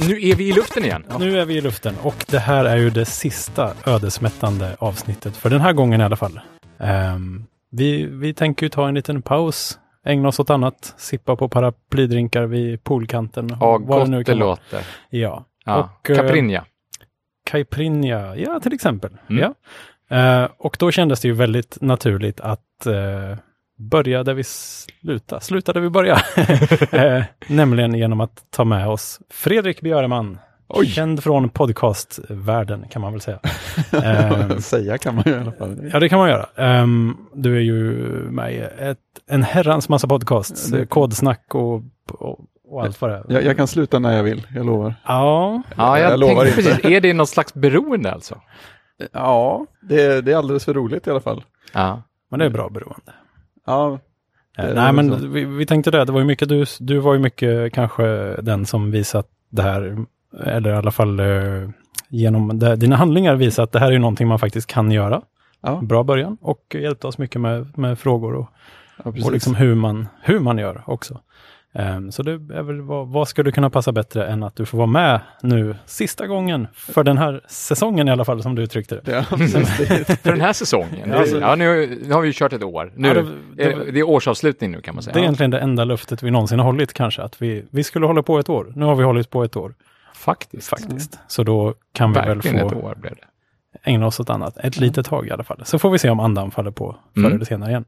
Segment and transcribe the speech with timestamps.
[0.00, 1.04] nu är vi i luften igen.
[1.18, 5.50] Nu är vi i luften och det här är ju det sista ödesmättande avsnittet för
[5.50, 6.40] den här gången i alla fall.
[6.78, 11.48] Ehm, vi, vi tänker ju ta en liten paus, ägna oss åt annat, sippa på
[11.48, 13.56] paraplydrinkar vid poolkanten.
[13.60, 14.34] Ja, gott det vara.
[14.34, 14.80] låter.
[15.10, 15.44] Ja.
[15.64, 15.78] Ja.
[15.78, 16.64] Och, eh, Caipirinha.
[17.44, 19.10] Caipirinha, ja till exempel.
[19.30, 19.42] Mm.
[19.42, 19.54] Ja.
[20.16, 23.38] Eh, och då kändes det ju väldigt naturligt att eh,
[23.78, 26.22] börja där vi sluta, sluta där vi börjar.
[27.18, 30.38] eh, nämligen genom att ta med oss Fredrik Björeman,
[30.68, 30.86] Oj.
[30.86, 33.38] känd från podcastvärlden kan man väl säga.
[33.92, 35.90] Eh, Säga kan man ju i alla fall.
[35.92, 36.46] ja, det kan man göra.
[36.56, 37.74] Ehm, du är ju
[38.30, 38.98] med i ett,
[39.30, 42.38] en herrans massa podcasts, Det- kodsnack och, och,
[42.68, 43.24] och allt vad det är.
[43.28, 44.94] Jag, jag kan sluta när jag vill, jag lovar.
[45.06, 46.56] Ja, Ja, jag, jag lovar inte.
[46.62, 46.84] precis.
[46.84, 48.40] Är det något slags beroende alltså?
[49.12, 51.44] Ja, det, det är alldeles för roligt i alla fall.
[51.72, 52.02] Ja.
[52.30, 53.12] men det är bra beroende.
[53.66, 53.98] Ja,
[54.58, 56.04] Eh, Det Nej, men vi, vi tänkte det.
[56.04, 58.04] Det var ju mycket du, du var ju mycket kanske
[58.42, 59.96] den som visat det här,
[60.44, 61.68] eller i alla fall eh,
[62.08, 65.22] genom det, dina handlingar visat att det här är någonting man faktiskt kan göra.
[65.60, 68.48] ja, Bra början och hjälpte oss mycket med, med frågor och,
[69.04, 71.20] ja och liksom hur man, hur man gör också.
[71.78, 74.78] Ehm, så det är väl vad, vad skulle kunna passa bättre än att du får
[74.78, 79.00] vara med nu sista gången för den här säsongen i alla fall som du uttryckte
[79.04, 79.12] det.
[79.12, 79.22] Ja,
[80.16, 81.08] För den här säsongen?
[81.10, 82.92] Ja, alltså- ja, nu, nu har vi ju kört ett år.
[82.96, 85.14] Nu, Ja, det- är det, det är årsavslutning nu kan man säga.
[85.14, 88.06] Det är egentligen det enda löftet vi någonsin har hållit kanske, att vi, vi skulle
[88.06, 88.72] hålla på ett år.
[88.76, 89.74] Nu har vi hållit på ett år.
[90.14, 90.68] Faktiskt.
[90.68, 91.18] faktiskt.
[91.26, 93.90] Så då kan vi Verkligen väl ett få år blev det.
[93.90, 94.56] ägna oss åt annat.
[94.58, 95.60] Ett litet tag i alla fall.
[95.64, 97.32] Så får vi se om andan faller på förr Mm.
[97.32, 97.84] eller senare igen.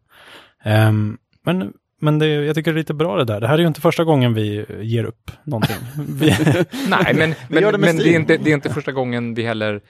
[0.65, 3.41] Ehm, men men det, jag tycker det är lite bra det där.
[3.41, 5.77] Det här är ju inte första gången vi ger upp någonting.
[6.09, 6.27] Vi,
[6.89, 7.17] Nej, men,
[7.49, 9.81] men, det men det, är inte, det är inte första gången vi heller...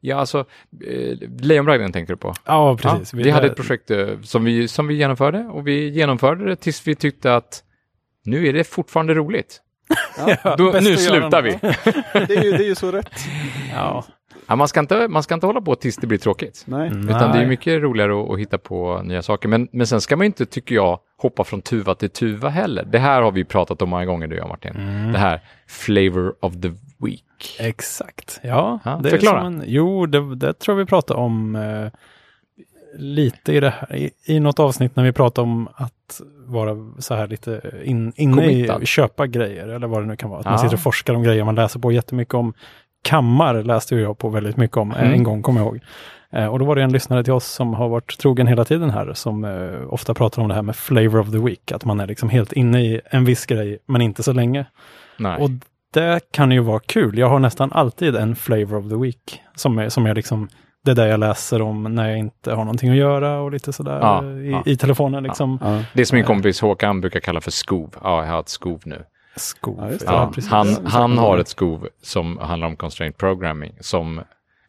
[0.00, 0.38] Ja, alltså,
[0.86, 2.34] eh, Lejonbragden tänkte du på?
[2.46, 3.12] ja, precis.
[3.12, 6.56] Ja, vi hade ett projekt eh, som vi, som vi genomförde och vi genomförde det
[6.56, 7.62] tills vi tyckte att
[8.24, 9.60] nu är det fortfarande roligt.
[10.44, 11.50] Ja, Då, nu slutar vi.
[12.12, 13.10] det, är ju, det är ju så rätt.
[13.74, 14.04] Ja,
[14.50, 16.64] Ja, man, ska inte, man ska inte hålla på tills det blir tråkigt.
[16.66, 16.88] Nej.
[16.88, 17.08] Mm.
[17.08, 19.48] Utan det är mycket roligare att, att hitta på nya saker.
[19.48, 22.84] Men, men sen ska man inte, tycker jag, hoppa från tuva till tuva heller.
[22.84, 24.76] Det här har vi pratat om många gånger, du och jag Martin.
[24.76, 25.12] Mm.
[25.12, 27.56] Det här flavor of the week.
[27.58, 28.40] exakt.
[28.42, 29.38] Ja, Ja, det är förklara.
[29.38, 31.86] som en, jo, det, det tror jag vi pratade om eh,
[32.98, 37.14] lite i det här, i, i något avsnitt när vi pratade om att vara så
[37.14, 38.82] här lite in, inne Committad.
[38.82, 40.40] i köpa grejer eller vad det nu kan vara.
[40.40, 40.58] Att man Ja.
[40.58, 42.52] sitter och forskar om grejer man läser på jättemycket om.
[43.02, 45.12] Kammar läste jag på väldigt mycket om eh, Mm.
[45.12, 45.80] en gång, kommer jag ihåg.
[46.32, 48.90] Eh, och då var det en lyssnare till oss som har varit trogen hela tiden
[48.90, 52.00] här, som eh, ofta pratar om det här med flavor of the week, att man
[52.00, 54.64] är liksom helt inne i en viss grej, men inte så länge.
[55.18, 55.40] Nej.
[55.42, 55.50] Och
[55.94, 57.18] det kan ju vara kul.
[57.18, 60.48] Jag har nästan alltid en flavor of the week som är, som är liksom
[60.84, 63.98] det där jag läser om när jag inte har någonting att göra och lite sådär
[64.00, 64.62] Ja, eh, i, ja.
[64.66, 65.58] i telefonen liksom.
[65.62, 65.82] Ja.
[65.94, 67.94] det som min kompis Håkan brukar kalla för skov.
[68.02, 69.02] Ja, jag har ett skov nu.
[69.36, 69.80] Skov.
[70.48, 74.20] Han, är han har ett skov som handlar om constraint programming som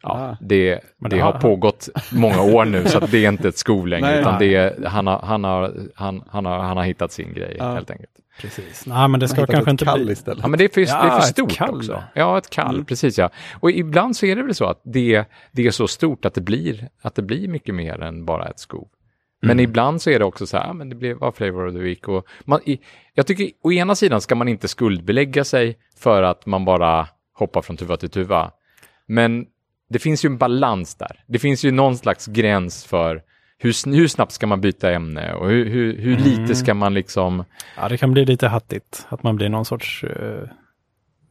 [0.02, 0.36] ja, Ah.
[0.40, 3.86] det, det det har pågått många år nu så att det är inte ett skov
[3.86, 4.20] längre Nej.
[4.20, 7.56] utan det är, han, har, han, har, han, han, har, han har hittat sin grej
[7.58, 7.72] Ja.
[7.74, 8.10] helt enkelt.
[8.40, 8.86] Precis.
[8.86, 10.12] Nej, men det ska kanske inte kall bli...
[10.12, 10.38] istället.
[10.42, 11.76] Ja, men det är för, Ja, det är för stort kall.
[11.76, 12.02] också.
[12.14, 12.84] Ja, ett kall, Mm.
[12.84, 13.30] precis ja.
[13.60, 16.40] Och ibland så är det väl så att det, det är så stort att det
[16.40, 18.88] blir, att det blir mycket mer än bara ett skov.
[19.42, 19.64] Men Mm.
[19.64, 21.78] ibland så är det också så här, ja, men det blir var flavor of the
[21.80, 22.08] week.
[22.08, 22.80] Och man, i,
[23.14, 27.62] jag tycker å ena sidan ska man inte skuldbelägga sig för att man bara hoppar
[27.62, 28.50] från tuva till tuva.
[29.06, 29.46] Men
[29.90, 31.24] det finns ju en balans där.
[31.28, 33.22] Det finns ju någon slags gräns för
[33.62, 36.24] hur, hur snabbt ska man byta ämne och hur, hur, hur Mm.
[36.24, 37.44] lite ska man liksom...
[37.76, 39.06] Ja, det kan bli lite hattigt.
[39.08, 40.48] Att man blir någon sorts eh,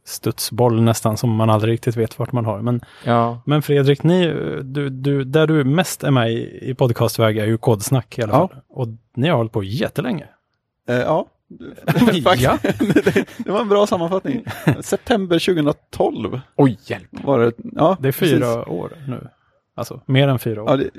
[0.04, 2.62] studsboll nästan som man aldrig riktigt vet vart man har.
[2.62, 4.34] Men, Ja, men Fredrik, ni, eh,
[4.64, 8.32] du, du, där du mest är med i, i podcastväg är ju kodsnack i alla
[8.32, 8.48] Ja.
[8.48, 8.58] fall.
[8.68, 10.26] Och ni har hållit på jättelänge.
[10.88, 11.26] Eh, ja,
[12.38, 12.58] Ja.
[13.04, 14.44] det, det var en bra sammanfattning.
[14.80, 17.08] September 2012 oj hjälp.
[17.10, 17.52] var det.
[17.72, 18.66] Ja, Det är fyra precis.
[18.72, 19.28] år nu.
[19.74, 20.70] Alltså mer än fyra år.
[20.70, 20.90] Ja, det,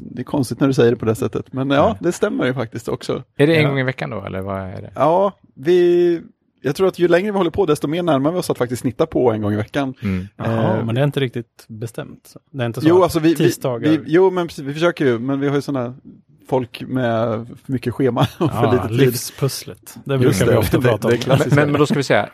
[0.00, 2.54] det är konstigt när du säger det på det sättet, men ja, det stämmer ju
[2.54, 3.22] faktiskt också.
[3.36, 3.68] Är det en Ja.
[3.68, 4.92] gång i veckan då, eller vad är det?
[4.94, 6.20] Ja, vi,
[6.62, 8.82] jag tror att ju längre vi håller på, desto mer närmar vi oss att faktiskt
[8.82, 9.94] snitta på en gång i veckan.
[10.02, 10.26] Mm.
[10.36, 12.34] Jaha, eh, men det är inte riktigt bestämt.
[12.50, 13.90] Det är inte så Jo, alltså vi, vi, tisdagar...
[13.90, 15.94] vi, jo, men precis, vi försöker ju, men vi har ju sådana
[16.48, 18.96] folk med för mycket schema och för ja, lite tid.
[18.96, 19.94] livspusslet.
[20.04, 21.16] Det brukar Just vi det, ofta det- prata om.
[21.16, 21.56] klassiskt.
[21.56, 22.28] Men, men då ska vi säga,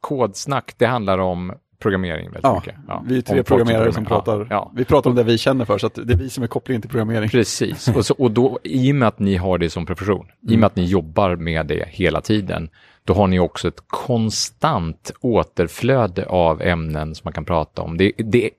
[0.00, 1.52] kodsnack, det handlar om
[1.86, 2.74] programmering väldigt Ja, mycket.
[2.88, 5.78] Ja, vi är tre programmerare som pratar, Ja, vi pratar om det vi känner för,
[5.78, 7.28] så att det är vi som är kopplingen till programmering.
[7.28, 10.54] Precis, och, så, och då i och med att ni har det som profession, i
[10.54, 12.68] och med att ni jobbar med det hela tiden,
[13.04, 17.96] då har ni också ett konstant återflöde av ämnen som man kan prata om.
[17.96, 18.50] Det, det,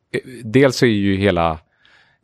[0.44, 1.60] dels är ju hela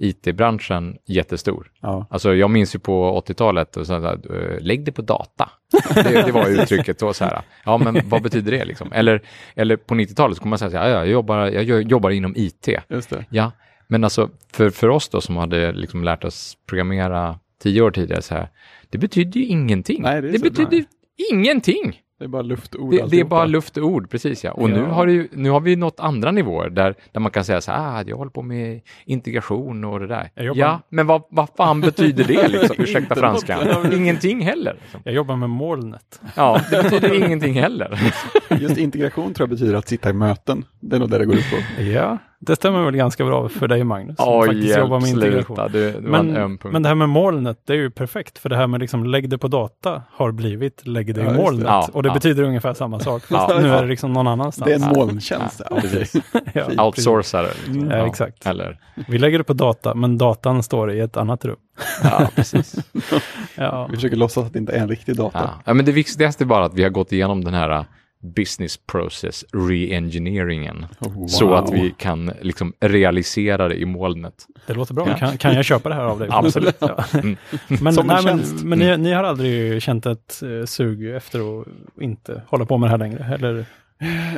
[0.04, 1.72] IT-branschen jättestor.
[1.82, 2.08] Ja.
[2.10, 5.50] Alltså jag minns ju på 80-talet, och så här, eh, lägg det på data.
[5.94, 7.42] Det, det var uttrycket då så här.
[7.66, 8.92] Ja, men vad betyder det liksom?
[8.92, 9.22] Eller,
[9.56, 12.34] eller på 90-talet så kommer man säga så här, ja, jag jobbar, jag jobbar inom
[12.36, 12.68] IT.
[12.90, 13.26] Just det.
[13.30, 13.52] Ja,
[13.88, 18.22] men alltså för, för oss då som hade liksom lärt oss programmera tio år tidigare
[18.22, 18.50] så här,
[18.90, 20.02] det betyder ju ingenting.
[20.02, 20.32] Nej, det
[20.70, 20.86] det ju
[21.32, 22.03] ingenting.
[22.24, 24.52] Det är bara luftord Det, det är bara luft och ord, precis ja.
[24.52, 24.86] Och nu, Ja.
[24.94, 27.72] har det ju, nu har vi nått andra nivåer där, där man kan säga så
[27.72, 30.30] här, ah, jag håller på med integration och det där.
[30.36, 32.76] Ja, men vad, vad fan betyder det liksom?
[32.84, 33.94] Ursäkta franskan.
[33.94, 34.78] Ingenting heller.
[34.82, 35.02] Liksom.
[35.04, 36.22] Jag jobbar med molnet.
[36.36, 38.14] Ja, det betyder ingenting heller.
[38.60, 40.66] Just integration tror jag betyder att sitta i möten.
[40.80, 41.82] Det är nog det det går ut på.
[41.82, 42.18] Ja,
[42.48, 44.18] det stämmer väl ganska bra för dig Magnus.
[44.18, 45.56] som Oj, faktiskt jobbar med hjälp, integration.
[45.56, 45.78] sluta.
[45.80, 46.74] En öm Men, punkt.
[46.74, 48.38] men det här med molnet, det är ju perfekt.
[48.40, 51.32] För det här med liksom lägg det på data har blivit lägg det Ja, i
[51.32, 51.38] det.
[51.38, 51.66] molnet.
[51.68, 52.14] Ja, och det ja.
[52.14, 53.22] betyder ungefär samma sak.
[53.26, 53.74] Fast Ja, nu ja.
[53.74, 54.66] är det liksom någon annanstans.
[54.66, 55.06] Det är en Ja.
[55.06, 55.62] molntjänst.
[55.70, 56.24] Ja, Ja, precis.
[56.54, 56.86] Ja.
[56.86, 57.48] Outsourcare.
[57.66, 57.92] Liksom.
[57.92, 58.46] Ja, exakt.
[58.46, 61.56] Eller, Vi lägger det på data, men datan står i ett annat rum.
[62.04, 62.76] ja, precis.
[63.56, 65.40] Ja, Vi försöker låtsas att det inte är en riktig data.
[65.44, 65.50] Ja.
[65.66, 67.86] ja, men det viktigaste är bara att vi har gått igenom den här
[68.24, 70.86] business process re-engineeringen.
[71.00, 71.56] Oh, Så wow.
[71.56, 74.34] att vi kan liksom realisera det i molnet.
[74.68, 75.08] det låter bra.
[75.10, 75.18] Ja.
[75.18, 76.28] Kan, kan jag köpa det här av dig?
[76.32, 76.78] Absolut.
[76.80, 77.04] Ja.
[77.14, 77.38] Mm.
[77.68, 81.68] Men, nej, men, men ni, ni har aldrig känt ett eh, sug efter att
[82.02, 83.34] inte hålla på med det här längre?
[83.34, 83.66] Eller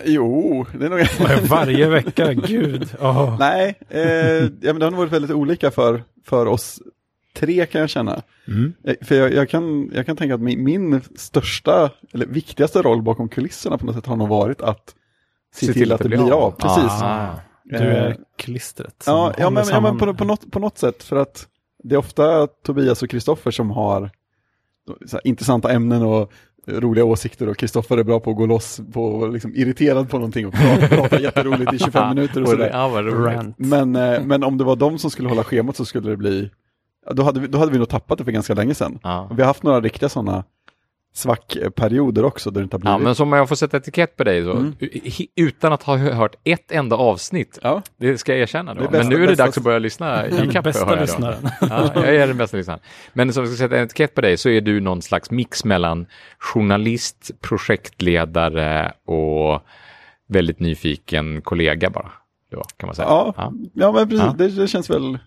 [0.05, 0.99] Jo, det är nog...
[1.49, 2.33] varje vecka?
[2.33, 2.89] Gud.
[2.99, 3.35] åh.
[3.39, 4.03] Nej, eh,
[4.43, 6.79] ja, men det har nog varit väldigt olika för, för oss
[7.35, 8.21] tre kan jag känna.
[8.47, 8.73] Mm.
[8.83, 13.01] Eh, För jag, jag, kan, jag kan tänka att min, min största, eller viktigaste roll
[13.01, 14.95] bakom kulisserna på något sätt har nog varit att
[15.55, 16.51] se, till, att det blir av.
[16.51, 17.01] Precis.
[17.01, 17.39] Ah.
[17.63, 19.03] Du är Eh, klistret.
[19.05, 21.03] Ja, ja men, ja, men på, på, något, på något sätt.
[21.03, 21.47] För att
[21.83, 24.09] det är ofta Tobias och Kristoffer som har
[25.05, 26.31] så här, intressanta ämnen och
[26.67, 30.47] roliga åsikter och Kristoffer är bra på att gå loss på, liksom, irriterad på någonting
[30.47, 32.69] och prata, prata jätteroligt i 25 minuter och sådär.
[33.57, 36.49] Men, eh, men om det var de som skulle hålla schemat så skulle det bli,
[37.11, 38.99] då hade vi, då hade vi nog tappat det för ganska länge sedan.
[39.03, 39.29] Ja.
[39.35, 40.43] Vi har haft några riktiga sådana
[41.13, 43.05] svackperioder också där det inte har Ja, blivit.
[43.05, 44.73] men som jag får sätta etikett på dig då, Mm.
[45.35, 47.59] utan att ha hört ett enda avsnitt.
[47.61, 47.81] Ja.
[47.97, 48.81] Det ska jag erkänna då.
[48.81, 51.49] Bästa- men nu är det bästa- dags att börja lyssna i Den kapp, bästa lyssnaren.
[51.61, 52.79] Ja, jag är den bästa lyssnaren.
[53.13, 55.65] Men som jag ska sätta en etikett på dig så är du någon slags mix
[55.65, 56.05] mellan
[56.39, 59.61] journalist, projektledare och
[60.27, 62.11] väldigt nyfiken kollega bara.
[62.51, 63.07] Då, kan man säga.
[63.07, 63.33] Ja,
[63.73, 63.91] ja.
[63.91, 64.35] men precis, Ja.
[64.37, 65.17] Det, det känns väl,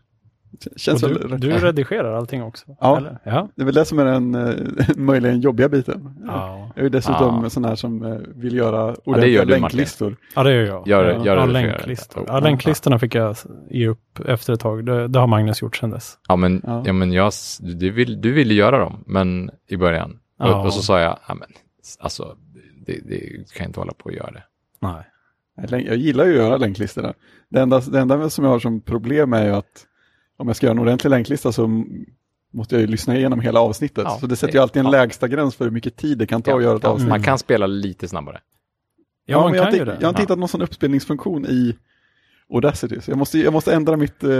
[0.77, 1.41] känns Och väl du, rätt.
[1.41, 2.77] du redigerar allting också?
[2.81, 2.97] Ja.
[2.97, 3.19] Eller?
[3.25, 3.49] ja.
[3.55, 4.55] Det är väl det som är den eh,
[4.97, 6.15] möjligen jobbiga biten.
[6.27, 6.73] Ja.
[6.77, 7.51] Jag är dessutom Ja.
[7.51, 9.61] sån här som eh, vill göra gör ordentliga du, Martin.
[9.61, 10.17] länklistor.
[10.35, 10.89] ja, det gör jag.
[10.89, 12.21] Gör- ja, gör ja, länklistor.
[12.21, 12.33] det.
[12.33, 13.37] Ja, länklistorna fick jag
[13.71, 14.87] ge upp efter ett tag.
[14.87, 16.19] Det, det har Magnus gjort sedan dess.
[16.29, 16.83] Ja, men, Ja.
[16.87, 16.93] ja.
[16.93, 20.19] men jag, du, vill, du ville göra dem, men i början.
[20.39, 20.59] Ja.
[20.61, 21.49] Och, och så sa jag, ja, men,
[22.01, 22.37] alltså,
[22.87, 23.19] det, det
[23.55, 24.43] kan jag inte hålla på att göra det.
[24.81, 25.05] Nej.
[25.87, 27.15] Jag gillar ju att göra länklistorna.
[27.49, 29.85] Det enda, det enda som jag har som problem är ju att
[30.39, 31.85] om jag ska göra en ordentlig länklista så
[32.53, 34.05] måste jag ju lyssna igenom hela avsnittet.
[34.05, 34.91] Ja, så det sätter det- ju alltid en ja.
[34.93, 37.09] lägsta gräns för hur mycket tid det kan ta att göra ett ja, avsnitt.
[37.09, 38.41] Man kan spela lite snabbare.
[39.27, 39.97] Ja, man men jag, har kan ju det.
[40.01, 40.23] jag har inte Ja.
[40.25, 41.77] hittat någon sån uppspelningsfunktion i
[42.55, 43.01] Audacity.
[43.01, 44.31] Så jag måste, jag måste ändra mitt eh,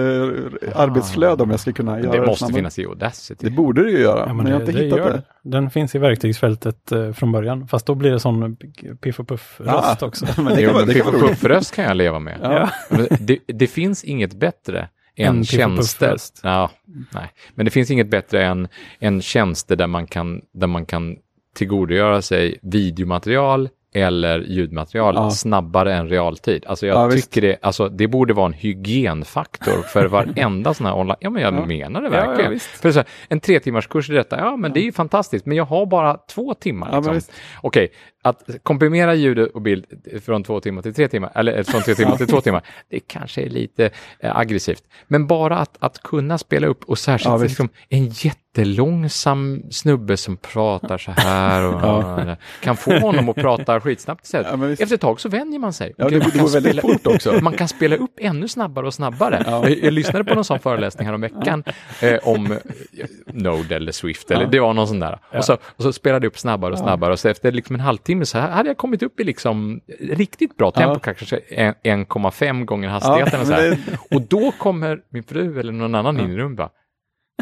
[0.75, 2.55] arbetsflöde om jag ska kunna göra det det måste snabbare.
[2.59, 3.45] finnas i Audacity.
[3.47, 5.23] Det borde det ju göra, Ja, men, men jag har det, inte det hittat det.
[5.43, 5.51] det.
[5.51, 7.69] Den finns i verktygsfältet eh, från början.
[7.69, 8.57] Fast då blir det sån
[9.03, 10.07] piff och puff-röst Ah.
[10.07, 10.27] också.
[10.43, 11.41] Men det Jo, kan vara, men det kan Piff roligt.
[11.41, 12.39] Puff-röst kan jag leva med.
[12.43, 12.71] Ja.
[13.21, 14.89] Det, det finns inget bättre
[15.19, 16.17] än tjänster.
[16.43, 16.71] Ja,
[17.15, 17.31] nej.
[17.55, 18.69] Men det finns inget bättre än,
[19.01, 21.17] än tjänster där man kan, där man kan
[21.55, 25.31] tillgodogöra sig videomaterial eller ljudmaterial Ja.
[25.31, 26.65] snabbare än realtid.
[26.67, 27.31] Alltså jag Ja, visst.
[27.33, 31.17] tycker det, alltså det borde vara en hygienfaktor för varenda sån här online.
[31.21, 31.67] Ja, men jag Ja.
[31.67, 32.59] menar det verkligen.
[32.61, 35.47] för så här, en tre timmars kurs i detta, ja men det är ju fantastiskt,
[35.47, 36.97] men jag har bara två timmar.
[36.97, 37.21] Liksom.
[37.61, 37.89] Okej,
[38.23, 39.85] att komprimera ljud och bild
[40.25, 43.43] från två timmar till tre timmar, eller från tre timmar till två timmar, det kanske
[43.43, 44.83] är lite eh, aggressivt.
[45.07, 50.37] Men bara att, att kunna spela upp och särskilt Ja, liksom, en jättelångsam snubbe som
[50.37, 51.83] pratar så här och
[52.29, 52.37] Ja.
[52.61, 54.47] kan få honom att prata skitsnabbt istället.
[54.61, 54.71] Ja.
[54.71, 55.95] Efter ett tag så vänjer man sig.
[55.97, 57.33] Ja, det, man kan spela fort också.
[57.43, 59.43] man kan spela upp ännu snabbare och snabbare.
[59.47, 59.69] Ja.
[59.69, 61.65] Jag, jag lyssnade på någon sån föreläsning här om veckan
[62.03, 62.59] eh, om eh,
[63.27, 65.19] Node eller Swift, eller det var någon sån där.
[65.39, 67.81] Och, så, och så spelade jag upp snabbare och snabbare och så efter liksom en
[67.81, 70.99] halvtimme så här hade jag kommit upp i liksom riktigt bra tempo, Ja.
[70.99, 73.41] kanske en- 1,5 gånger hastigheten.
[73.41, 73.79] och, så här.
[74.11, 76.71] och då kommer min fru eller någon annan in i rummet bara,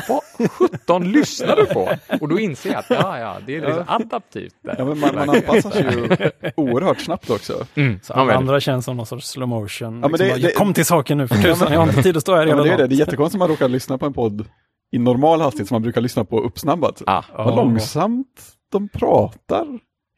[0.09, 1.89] vad 17 lyssnar du på?
[2.21, 4.55] Och då inser jag att ja, ja, det är liksom adaptivt.
[4.63, 4.75] Där.
[4.79, 7.67] Ja, men man, man anpassar sig ju oerhört snabbt också.
[7.75, 10.01] Mm, Så ja, alla andra känns som någon sorts slow motion.
[10.01, 12.03] men liksom det- bara, det- jag kom till saken nu för tusan, jag har inte
[12.03, 12.87] tid att stå här Ja, hela men det, är det.
[12.87, 14.47] det är jättekonstigt om man råkar lyssna på en podd
[14.93, 17.03] i normal hastighet som man brukar lyssna på uppsnabbat.
[17.07, 17.45] Ah, Ja.
[17.45, 19.67] Vad långsamt de pratar.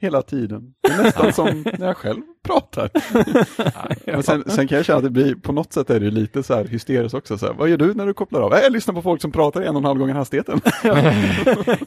[0.00, 0.62] Hela tiden.
[0.82, 2.90] Det är nästan som när jag själv pratar.
[4.12, 6.42] Men sen, sen kan jag känna att det blir, på något sätt är det lite
[6.42, 7.38] så här hysteriskt också.
[7.38, 8.54] Så här, vad gör du när du kopplar av?
[8.54, 10.60] Äh, Jag lyssnar på folk som pratar en och en halv gånger hastigheten.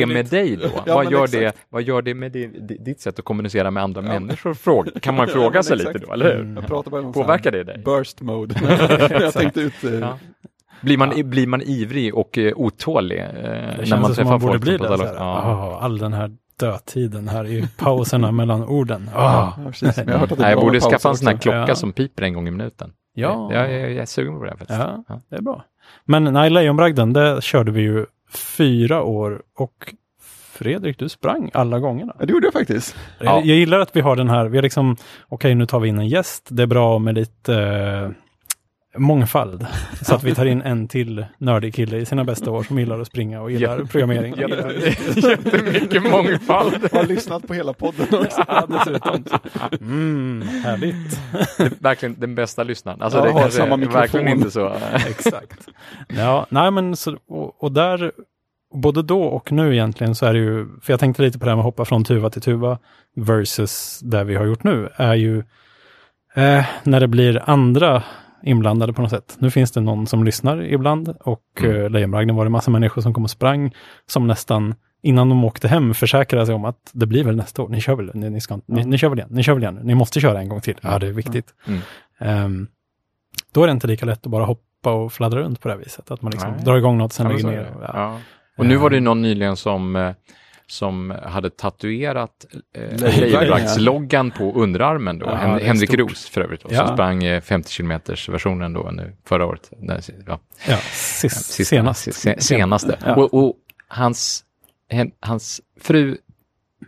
[0.00, 0.68] gör det med dig då?
[0.86, 1.40] Ja, vad, gör exakt.
[1.40, 4.54] det, vad gör det med din, di- ditt sätt att kommunicera med andra människor?
[4.54, 5.94] Fråga, kan man fråga men sig exakt.
[5.94, 6.54] lite då, eller hur?
[6.54, 7.82] Jag pratar bara Påverkar det dig?
[7.84, 8.54] Burst mode.
[9.10, 10.18] jag tänkte ut, eh, Ja.
[10.84, 14.62] Blir man, blir man ivrig och eh, otålig eh, när man träffar man borde folk
[14.62, 14.86] bli det.
[14.88, 15.14] ja.
[15.18, 19.10] "Ah, all den här dödtiden här i pauserna mellan orden.
[19.14, 19.22] Ah.
[19.24, 19.96] ja, precis.
[19.96, 21.42] Men jag har är Nej, jag borde skaffa en sån här också.
[21.42, 21.74] klocka Ja.
[21.74, 22.92] som piper en gång i minuten.
[23.14, 23.48] Ja.
[23.52, 24.70] Jag, jag, jag är sugen på det faktiskt.
[24.80, 25.20] Ja, Ja.
[25.30, 25.64] det är bra.
[26.04, 28.06] Men nej, Lejonbragden, det körde vi ju
[28.56, 29.94] fyra år och
[30.52, 32.12] Fredrik, du sprang alla gångerna.
[32.18, 32.96] Ja, det gjorde jag faktiskt.
[33.18, 33.24] Ja.
[33.24, 34.96] Jag, jag gillar att vi har den här, vi har liksom,
[35.28, 38.10] okej nu tar vi in en gäst, det är bra med lite eh,
[38.96, 39.66] mångfald.
[40.02, 43.00] Så att vi tar in en till nördig kille i sina bästa år som gillar
[43.00, 43.86] att springa och gillar Ja.
[43.86, 44.34] programmering.
[45.16, 46.88] Jättemycket mångfald.
[46.92, 48.44] Jag har lyssnat på hela podden också.
[48.48, 49.24] Ja, dessutom.
[49.80, 51.20] Mm, härligt.
[51.82, 53.02] Verkligen den bästa lyssnaren.
[53.02, 54.00] Alltså Ja, det har kanske samma mikrofon.
[54.00, 54.72] verkligen inte så.
[55.08, 55.68] Exakt.
[56.08, 58.12] Ja, nej men så, och, och där,
[58.74, 61.50] både då och nu egentligen så är det ju, för jag tänkte lite på det
[61.50, 62.78] här med att hoppa från tuva till tuva
[63.16, 65.38] versus det vi har gjort nu, är ju
[66.34, 68.02] eh, när det blir andra
[68.44, 69.36] inblandade på något sätt.
[69.38, 71.76] Nu finns det någon som lyssnar ibland och Mm.
[71.76, 71.92] mm.
[71.92, 73.74] Lejonbragden var det massa människor som kom och sprang
[74.06, 77.68] som nästan innan de åkte hem försäkrade sig om att det blir väl nästa år,
[77.68, 79.80] ni kör väl, ni, ni, ska, ni, ni kör väl igen, ni kör väl igen,
[79.82, 80.76] ni måste köra en gång till.
[80.80, 81.54] Ja, det är viktigt.
[81.66, 81.80] Mm.
[82.18, 82.66] Ehm,
[83.52, 85.78] då är det inte lika lätt att bara hoppa och fladdra runt på det här
[85.78, 86.10] viset.
[86.10, 86.64] Att man liksom Nej.
[86.64, 87.72] drar igång något, sen lägger ner.
[87.76, 87.90] Och, ja.
[87.94, 88.18] Ja.
[88.58, 90.12] Och nu var det någon nyligen som, eh,
[90.66, 95.26] som hade tatuerat eh, Lejonbragden, Lejonbraggsloggan på underarmen då.
[95.26, 96.00] Ja, Hen- Henrik stort.
[96.00, 96.60] Ros för övrigt.
[96.62, 96.86] Då, Ja.
[96.86, 99.70] Som sprang eh, 50 km versionen då nu förra året.
[99.78, 102.14] Nej, ja, Ja, sist, sista- senast.
[102.14, 103.14] se- senaste.
[103.16, 103.54] Och, och
[103.88, 104.44] hans,
[104.90, 106.16] hen, hans fru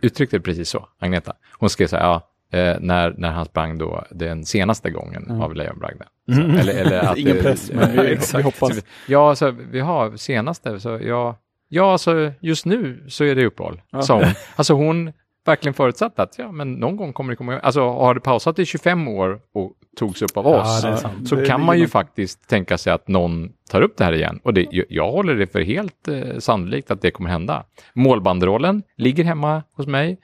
[0.01, 1.33] uttryckte det precis så, Agneta.
[1.59, 2.29] Hon skrev så här, ja,
[2.59, 5.41] eh, när, när han sprang då den senaste gången Mm.
[5.41, 6.07] av Lejonbragden.
[6.31, 6.51] Mm.
[6.57, 8.71] Eller, eller att Ingen press, men vi, vi hoppas.
[9.07, 11.37] Ja, så vi har senaste, så ja,
[11.69, 14.01] ja alltså just nu så är det uppehåll, Ja.
[14.01, 14.23] sa hon.
[14.55, 15.13] Alltså hon
[15.45, 18.65] verkligen förutsatt att, ja men någon gång kommer det komma, alltså har det pausat i
[18.65, 21.27] 25 år och togs upp av Ja, oss, sant.
[21.29, 24.13] så Det kan man ju något- faktiskt tänka sig att någon tar upp det här
[24.13, 24.39] igen.
[24.43, 27.63] Och det, jag- håller det för helt eh, sannolikt att det kommer hända.
[27.93, 30.17] Målbanderollen ligger hemma hos mig.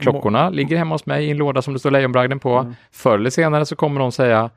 [0.00, 2.56] Klockorna ligger hemma hos mig i en låda som det står Lejonbragden på.
[2.58, 2.74] Mm.
[2.92, 4.50] Förr eller senare så kommer någon säga,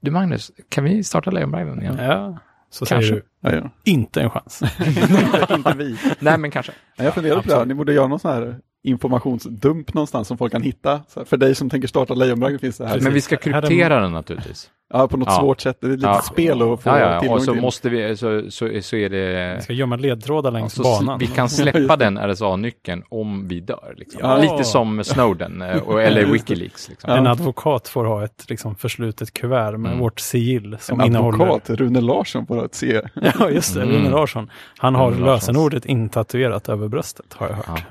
[0.00, 1.96] du Magnus, kan vi starta Lejonbragden igen?
[2.00, 2.38] Ja,
[2.72, 3.08] så Kanske.
[3.08, 3.70] säger du Ja, ja.
[3.84, 4.62] inte en chans.
[5.50, 5.96] Inte vi.
[6.18, 6.72] Nej, men kanske.
[6.96, 10.38] Ja, Jag funderar på det här, ni borde göra någon sån här informationsdump någonstans som
[10.38, 11.00] folk kan hitta.
[11.08, 13.00] Så här, för dig som tänker starta Lejonbragden finns det här.
[13.00, 14.70] Men vi ska kryptera den naturligtvis.
[14.94, 15.38] Ja, på något Ja.
[15.40, 15.78] svårt sätt.
[15.80, 16.20] Det är ett litet Ja.
[16.22, 17.60] spel att få Ja, ja, tillgång och så till.
[17.62, 19.54] måste vi, så, så, så är det...
[19.56, 21.18] Vi ska gömma ledtrådar längs så banan.
[21.18, 23.94] Vi kan släppa den RSA-nyckeln om vi dör.
[23.96, 24.20] Liksom.
[24.22, 24.36] Ja.
[24.38, 26.88] Lite som Snowden eh, och, eller Wikileaks.
[26.88, 27.10] Liksom.
[27.10, 29.98] En advokat får ha ett liksom, förslutet kuvert med Mm.
[29.98, 31.44] vårt sigill som en innehåller...
[31.44, 33.00] advokat, Rune Larsson får ett se.
[33.38, 33.82] Ja, just det.
[33.82, 33.94] Mm.
[33.96, 34.50] Rune Larsson.
[34.78, 37.84] Han har Rune lösenordet intatuerat över bröstet, har jag hört.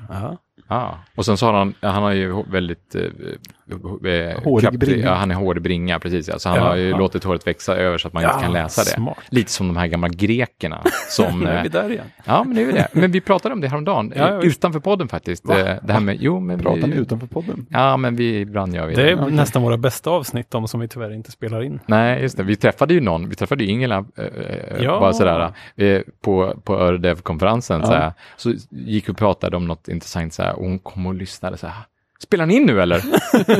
[0.72, 0.98] Ah.
[1.14, 2.94] Och sen så har han, han har ju väldigt...
[2.94, 3.02] Eh,
[4.44, 5.04] Hårig kapri- bringa.
[5.06, 6.28] Ja, han är hårig bringa, precis.
[6.28, 6.96] Alltså han Ja, har ju ja.
[6.98, 8.90] låtit håret växa över så att man inte kan läsa det.
[8.90, 9.18] Smart.
[9.30, 11.40] Lite som de här gamla grekerna som...
[11.44, 12.04] Nu är eh, vi där igen.
[12.24, 12.88] ja, men det är det.
[12.92, 15.46] Men vi pratade om det häromdagen, Ja, eh, utanför podden faktiskt.
[15.46, 15.58] Va?
[15.58, 17.66] Eh, Det här med, jo men Pratar ni utanför podden?
[17.70, 19.34] Ja, men vi, ibland gör vi Det är okej.
[19.34, 21.80] nästan våra bästa avsnitt, de som vi tyvärr inte spelar in.
[21.86, 22.42] Nej, just det.
[22.42, 24.24] Vi träffade ju någon, vi träffade ju Ingela, äh,
[24.84, 27.82] äh, bara sådär, eh, på, på Öredev-konferensen,
[28.36, 31.66] så gick vi och pratade om något intressant, såhär, och hon kom och lyssnade så
[31.66, 31.76] här.
[32.22, 33.02] Spelar ni in nu eller?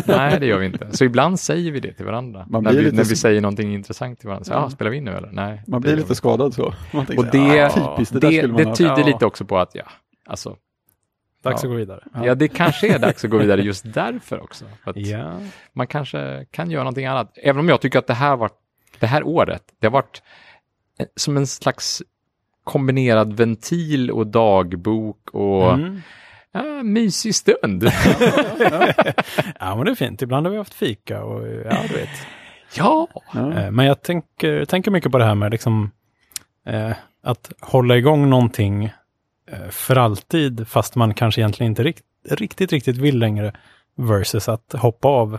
[0.17, 0.97] Nej, det gör vi inte.
[0.97, 2.47] Så ibland säger vi det till varandra.
[2.51, 4.45] Man när, blir vi, lite när vi säger någonting intressant till varandra.
[4.45, 4.61] Så, Ja.
[4.63, 5.31] ja, spelar vi in nu eller?
[5.33, 5.63] Nej.
[5.67, 6.75] Man blir lite skadad så.
[6.93, 9.07] Man Och det, "Ah, typiskt, det, det, det tyder Ja.
[9.07, 9.85] lite också på att, ja,
[10.27, 10.57] alltså,
[11.43, 11.69] Dags Ja.
[11.69, 12.05] att gå vidare.
[12.25, 12.35] ja.
[12.35, 14.65] det kanske är dags att gå vidare just därför också.
[14.85, 15.33] För att Ja.
[15.73, 17.33] man kanske kan göra någonting annat.
[17.43, 18.51] Även om jag tycker att det här, var,
[18.99, 20.23] det här året, det har varit
[20.99, 22.03] eh, som en slags
[22.65, 26.01] kombinerad ventil och dagbok och Mm.
[26.53, 27.83] Ja, mysig stund.
[29.61, 30.23] ja, men det är fint.
[30.23, 32.09] Ibland har vi haft fika och ja, du vet.
[32.77, 33.53] ja, Ja.
[33.53, 35.91] Eh, Men jag tänker, tänker mycket på det här med liksom,
[36.67, 36.93] eh,
[37.23, 38.85] att hålla igång någonting
[39.51, 43.53] eh, för alltid, fast man kanske egentligen inte rikt, riktigt, riktigt vill längre,
[43.97, 45.39] versus att hoppa av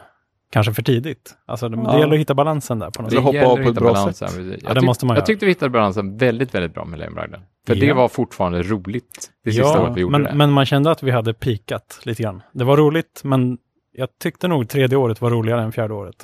[0.53, 1.33] kanske för tidigt.
[1.45, 1.91] Alltså det, Ja.
[1.91, 3.25] det gäller att hitta balansen där på något Eller sätt.
[3.36, 4.38] hoppa av på ett hitta bra balansen, sätt.
[4.38, 5.25] Ja, Jag, det tyck- måste man jag göra.
[5.25, 7.41] tyckte vi hittade balansen väldigt, väldigt bra med Lejonbragden.
[7.67, 7.95] För det Ja.
[7.95, 10.33] var fortfarande roligt det sista året vi gjorde men, det.
[10.36, 12.41] men man kände att vi hade pikat lite grann.
[12.51, 13.57] Det var roligt, men
[13.93, 16.15] jag tyckte nog tredje året var roligare än fjärde året.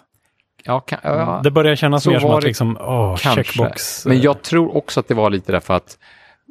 [0.66, 3.44] ja, kan, ja, Det börjar kännas så mer som att det liksom, åh, kanske.
[3.44, 4.06] checkbox.
[4.06, 5.98] Men jag tror också att det var lite därför att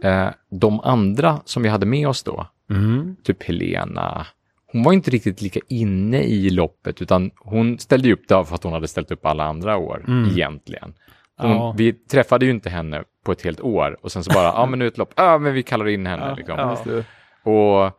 [0.04, 3.16] eh, de andra som vi hade med oss då, Mm.
[3.24, 4.26] typ Helena,
[4.72, 8.54] hon var inte riktigt lika inne i loppet utan hon ställde ju upp det för
[8.54, 10.30] att hon hade ställt upp alla andra år Mm.
[10.30, 10.94] egentligen.
[11.38, 11.74] Hon, Ja.
[11.76, 14.78] Vi träffade ju inte henne på ett helt år och sen så bara, ja men
[14.78, 16.26] nu är ett lopp, ja men vi kallar in henne.
[16.28, 16.58] Ja, liksom.
[16.58, 17.50] ja.
[17.52, 17.98] Och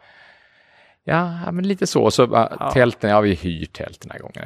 [1.46, 2.12] ja, men lite så.
[2.12, 2.72] Så Ja.
[2.74, 4.44] tälten, ja vi hyr tält den här gången.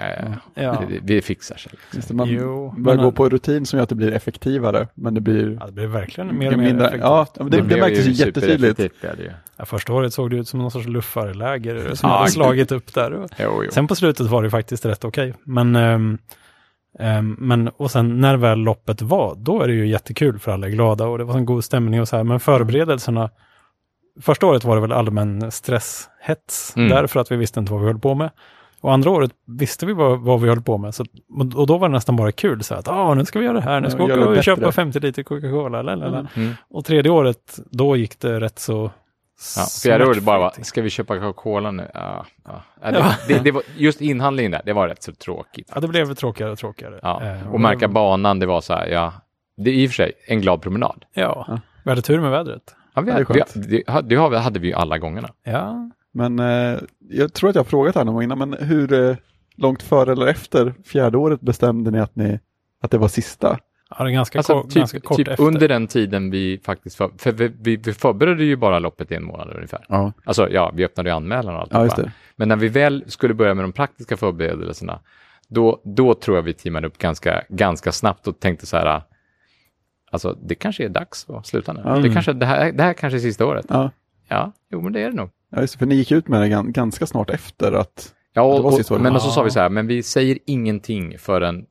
[0.55, 0.83] Ja, Ja.
[0.89, 1.71] Det, det fixar sig.
[1.71, 1.97] Liksom.
[1.97, 4.87] Just det, man Jo, börjar men- gå på rutin som gör att det blir effektivare,
[4.95, 6.85] men det blir Ja, det blir verkligen mer och mer mindre.
[6.87, 7.03] effektivt.
[7.09, 8.77] Ja, men det, det, blev märktes ju jättetydligt.
[8.77, 9.33] det det.
[9.57, 12.93] Ja, första året såg det ut som någon sorts luffarläger som Ja, hade slagit upp
[12.93, 13.27] där.
[13.39, 13.71] Jo, jo.
[13.71, 15.33] Sen på slutet var det faktiskt rätt okej.
[15.45, 16.17] Men, ehm,
[16.99, 20.67] ehm, men och sen när väl loppet var, då är det ju jättekul för alla
[20.67, 22.23] är glada och det var en god stämning och så här.
[22.23, 23.29] Men förberedelserna,
[24.21, 26.89] första året var det väl allmän stresshets Mm.
[26.89, 28.29] där för att vi visste inte vad vi höll på med.
[28.81, 30.95] Och andra året visste vi vad, vad vi höll på med.
[30.95, 31.05] Så,
[31.55, 32.63] och då var det nästan bara kul.
[32.63, 34.37] Så att, ah, nu ska vi göra det här, nu ska Ja, vi åka det
[34.37, 34.71] och köpa bättre.
[34.71, 35.81] 50 liter Coca-Cola.
[35.81, 36.27] lalala.
[36.35, 36.53] Mm.
[36.69, 38.91] Och tredje året, då gick det rätt så
[39.57, 41.91] Ja, fjärde året bara, va, ska vi köpa Coca-Cola nu?
[41.93, 42.61] Ja, ja.
[42.81, 43.15] Ja, Ja.
[43.27, 45.71] det, det, det var, just inhandlingen där, det var rätt så tråkigt.
[45.75, 46.99] Ja, det blev tråkigare och tråkigare.
[47.01, 47.21] Ja.
[47.23, 49.13] Eh, Och märka banan, det var så här, ja,
[49.57, 51.05] det är i och för sig en glad promenad.
[51.13, 51.59] Ja, Ja.
[51.83, 52.75] vi hade tur med vädret.
[52.93, 55.29] Ja, vi, Ja, det är vi, det, det har vi- hade vi ju alla gångerna.
[55.43, 58.93] Ja, Men eh, jag tror att jag har frågat här någon gång innan, men hur
[59.09, 59.15] eh,
[59.55, 62.39] långt före eller efter fjärde året bestämde ni att, ni,
[62.81, 63.57] att det var sista?
[63.97, 65.43] ja det är ganska, Alltså, kort, ganska typ, kort typ efter.
[65.43, 69.15] under den tiden vi faktiskt, för, för vi, vi, vi förberedde ju bara loppet i
[69.15, 69.85] en månad ungefär.
[69.89, 71.71] Ja, Alltså ja, vi öppnade ju anmälan och allt.
[71.73, 72.11] ja just det.
[72.35, 74.99] Men när vi väl skulle börja med de praktiska förberedelserna,
[75.47, 79.01] då, då tror jag vi teamade upp ganska, ganska snabbt och tänkte så här,
[80.13, 81.79] alltså det kanske är dags att sluta nu.
[81.81, 82.01] Mm.
[82.01, 83.65] Det, kanske, det, här, det här kanske är sista året.
[83.69, 83.91] Ja,
[84.27, 85.29] Ja, jo men det är det nog.
[85.51, 88.13] ja just det, för ni gick ut med det gan- ganska snart efter att...
[88.33, 89.03] Ja, Det och, var och, sista året.
[89.03, 89.51] men så sa vi Ja.
[89.53, 91.65] så här, men vi säger ingenting förrän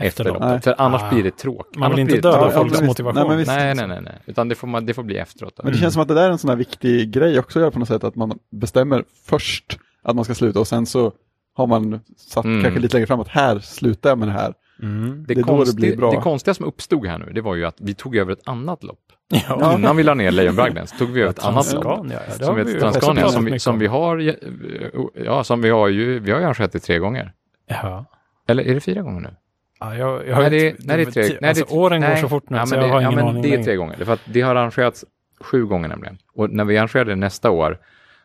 [0.00, 1.10] efter Efter loppet, för annars Ah.
[1.10, 1.76] blir det tråkigt.
[1.78, 3.28] Man vill Annars inte det döda Ja, ja, folks motivation.
[3.28, 3.48] Nej, visst.
[3.50, 5.56] Nej, nej, nej, nej, utan det får, man, det får bli efteråt.
[5.56, 5.62] Då.
[5.62, 7.60] Men det känns som att det där är en sån här viktig grej också att
[7.60, 11.12] göra på något sätt, att man bestämmer först att man ska sluta och sen så
[11.54, 12.62] har man satt Mm.
[12.62, 14.54] kanske lite längre fram att här slutar jag med det här.
[14.82, 15.24] Mm.
[15.28, 16.10] Det, det det konsti- blir bra.
[16.10, 18.82] det konstiga som uppstod här nu, det var ju att vi tog över ett annat
[18.82, 18.98] lopp.
[19.48, 21.84] Ja, Innan vi la ner Lejonbragden så tog vi över ett annat lopp.
[21.84, 23.78] Ja, det Som heter Transcania, som, vi, som om.
[23.80, 24.34] vi har,
[25.24, 27.32] ja, som vi har ju, vi har ju arrangerat det tre gånger.
[27.66, 28.04] Ja.
[28.48, 29.30] Eller är det fyra gånger nu?
[29.80, 31.22] Ja, jag, jag har Nej, det, är- inte- nej, det är tre.
[31.22, 33.08] Nej, det alltså, åren nej, går så fort nu, ja, så jag det, har ja,
[33.08, 33.94] ingen men aning Det är tre gånger.
[33.98, 35.04] Det för att det har arrangerats
[35.40, 36.18] sju gånger nämligen.
[36.34, 37.78] Och när vi arrangerar det nästa år,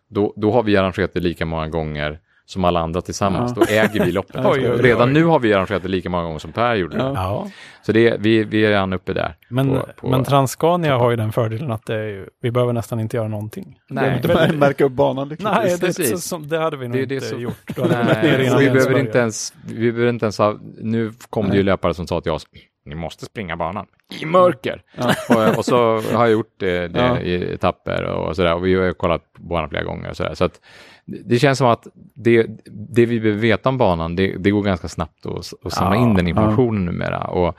[0.09, 2.19] då, då har vi arrangerat det lika många gånger
[2.53, 3.53] som alla andra tillsammans.
[3.55, 3.61] Ja.
[3.65, 4.35] Då äger vi loppet.
[4.45, 4.81] Oj, oj, oj.
[4.81, 6.97] Redan nu har vi arrangerat det lika många gånger som Per gjorde.
[6.97, 7.11] Ja.
[7.15, 7.47] Ja,
[7.81, 9.35] Så det, vi, vi är redan uppe där.
[9.49, 12.73] men, på- på- men Transcania har ju den fördelen att det är, ju- vi behöver
[12.73, 13.79] nästan inte göra någonting.
[13.89, 14.19] Nej.
[14.23, 15.51] Det är märka upp banan liksom.
[15.53, 17.77] Nej, det, så, som, det hade vi nog Det det inte som- gjort.
[17.77, 21.63] Vi Nej, behöver inte ens, vi behöver inte ens ha, nu kom det ju Nej.
[21.63, 22.43] löpare som sa till oss,
[22.85, 23.85] ni måste springa banan
[24.21, 24.81] i mörker.
[25.29, 25.77] Och, och så
[26.13, 27.19] har jag gjort det, det Ja.
[27.19, 30.33] i etapper och sådär, och vi har ju kollat på banan flera gånger och sådär.
[30.33, 30.61] Så att
[31.05, 34.87] det känns som att det, det vi behöver veta om banan, det, det går ganska
[34.87, 37.19] snabbt att, att samla Ja, in den informationen numera.
[37.19, 37.55] Och,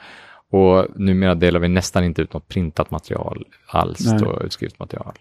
[0.50, 4.18] och numera delar vi nästan inte ut något printat material alls, Nej.
[4.18, 5.14] då, utskriftmaterial.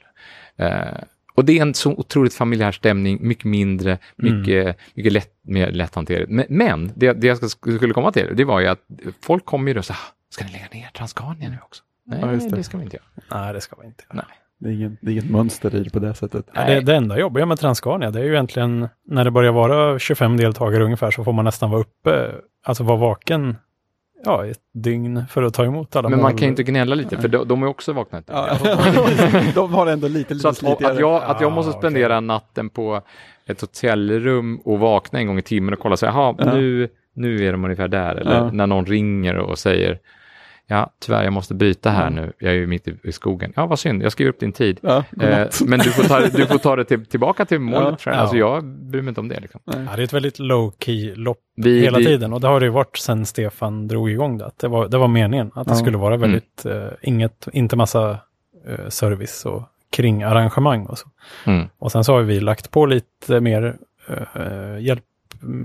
[0.56, 0.98] Eh,
[1.36, 6.32] och det är en så otroligt familjär stämning, mycket mindre, mycket, mycket lätt, mer lätthanterligt.
[6.32, 8.80] Men, men det, det jag skulle komma till, det var ju att
[9.22, 11.84] folk kommer ju då så här, ska ni lägga ner Transcania nu också?
[12.06, 12.50] Nej, Ja, det.
[12.50, 12.64] det.
[12.64, 13.42] ska vi inte göra.
[13.44, 14.04] Nej, det ska vi inte.
[14.14, 14.26] Nej.
[14.64, 16.46] Det, är ingen, det är inget mönster i det på det sättet.
[16.54, 20.00] Ja, det, det enda jobbiga med Transcania, det är ju egentligen när det börjar vara
[20.00, 22.32] 25 deltagare ungefär så får man nästan vara uppe,
[22.66, 23.56] alltså vara vaken
[24.26, 26.24] ja, ett dygn för att ta emot alla Men mål.
[26.24, 28.24] man kan ju inte gnälla lite, för de, de har ju också vaknat.
[28.28, 28.48] Ja,
[29.56, 32.70] de har ändå lite, lite Så att, att, jag, att jag måste Ah, spendera natten
[32.70, 33.02] på
[33.48, 36.54] ett hotellrum och vakna en gång i timmen och kolla så här, "Jaha, Ja.
[36.56, 38.16] nu, nu är de ungefär där.
[38.16, 38.52] Eller Ja.
[38.52, 40.00] när någon ringer och säger,
[40.68, 42.24] ja tyvärr jag måste bryta här Mm.
[42.26, 43.54] nu, jag är ju mitt i, i skogen.
[43.56, 44.80] Ja vad synd, jag skriver upp din tid.
[44.82, 48.06] Ja, Eh, men du får ta, det- du får ta det till, tillbaka till målet.
[48.06, 48.12] Ja.
[48.12, 48.20] jag.
[48.20, 48.56] Alltså Ja.
[48.56, 49.40] jag bryr mig inte om det.
[49.40, 49.62] Liksom.
[49.66, 52.60] Ja, det är ett väldigt low key lopp Vi, hela vi, tiden och det har
[52.60, 54.52] det ju varit sedan Stefan drog igång det.
[54.58, 55.76] Det, var, det var meningen att det Ja.
[55.78, 56.32] skulle vara Mm.
[56.32, 58.18] väldigt, eh, inget, inte massa
[58.68, 61.08] eh, service och kringarrangemang och så.
[61.46, 61.68] Mm.
[61.78, 63.76] Och sen så har vi lagt på lite mer
[64.08, 65.04] eh, hjälp,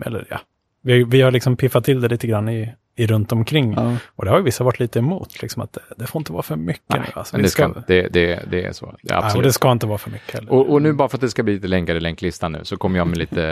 [0.06, 0.40] eller ja,
[0.82, 3.72] vi, vi har liksom piffat till det lite grann i, i runt omkring.
[3.72, 3.96] Ja.
[4.16, 6.42] Och det har ju vissa varit lite emot, liksom att det, det får inte vara
[6.42, 7.06] för mycket Nej, nu.
[7.14, 8.87] Alltså, det, ska, det, det, det är så.
[8.87, 9.44] Ja, nej, absolut.
[9.46, 10.52] det ska inte vara för mycket heller.
[10.52, 12.76] Och, och nu bara för att det ska bli lite längre i länklistan nu så
[12.76, 13.46] kommer jag med lite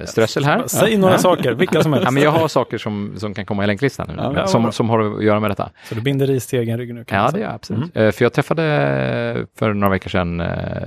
[0.00, 0.62] eh, strössel här.
[0.66, 2.04] Säg några saker, vilka som helst.
[2.04, 4.62] Ja, men jag har saker som, som kan komma i länklistan nu, Ja, ja, som,
[4.62, 4.72] bra.
[4.72, 5.70] som har att göra med detta.
[5.88, 7.04] Så du binder ris till egen rygg nu?
[7.08, 7.96] Ja, det gör jag absolut.
[7.96, 8.64] Eh, För jag träffade
[9.36, 10.42] eh, för några veckor sedan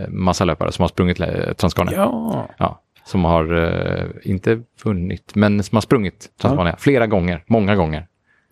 [0.09, 1.17] massa löpare som har sprungit
[1.57, 1.93] Transcania.
[1.95, 7.75] Ja, Ja, som har, eh, inte vunnit, men som har sprungit Transcania flera gånger, många
[7.75, 8.07] gånger.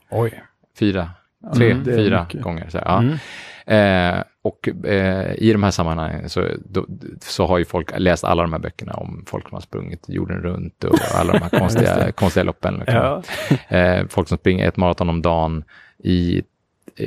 [0.09, 0.43] oj.
[0.79, 1.09] Fyra,
[1.55, 2.69] tre, Mm, fyra gånger.
[2.69, 2.99] Så, ja.
[2.99, 3.17] Mm.
[3.69, 6.85] Eh, och eh, i de här sammanhangen så, då,
[7.21, 10.37] så har ju folk läst alla de här böckerna om folk som har sprungit jorden
[10.37, 12.75] runt och alla de här konstiga, konstiga loppen.
[12.77, 12.95] Liksom.
[12.95, 13.77] Ja.
[13.77, 15.63] Eh, folk som springer ett maraton om dagen
[15.97, 16.41] i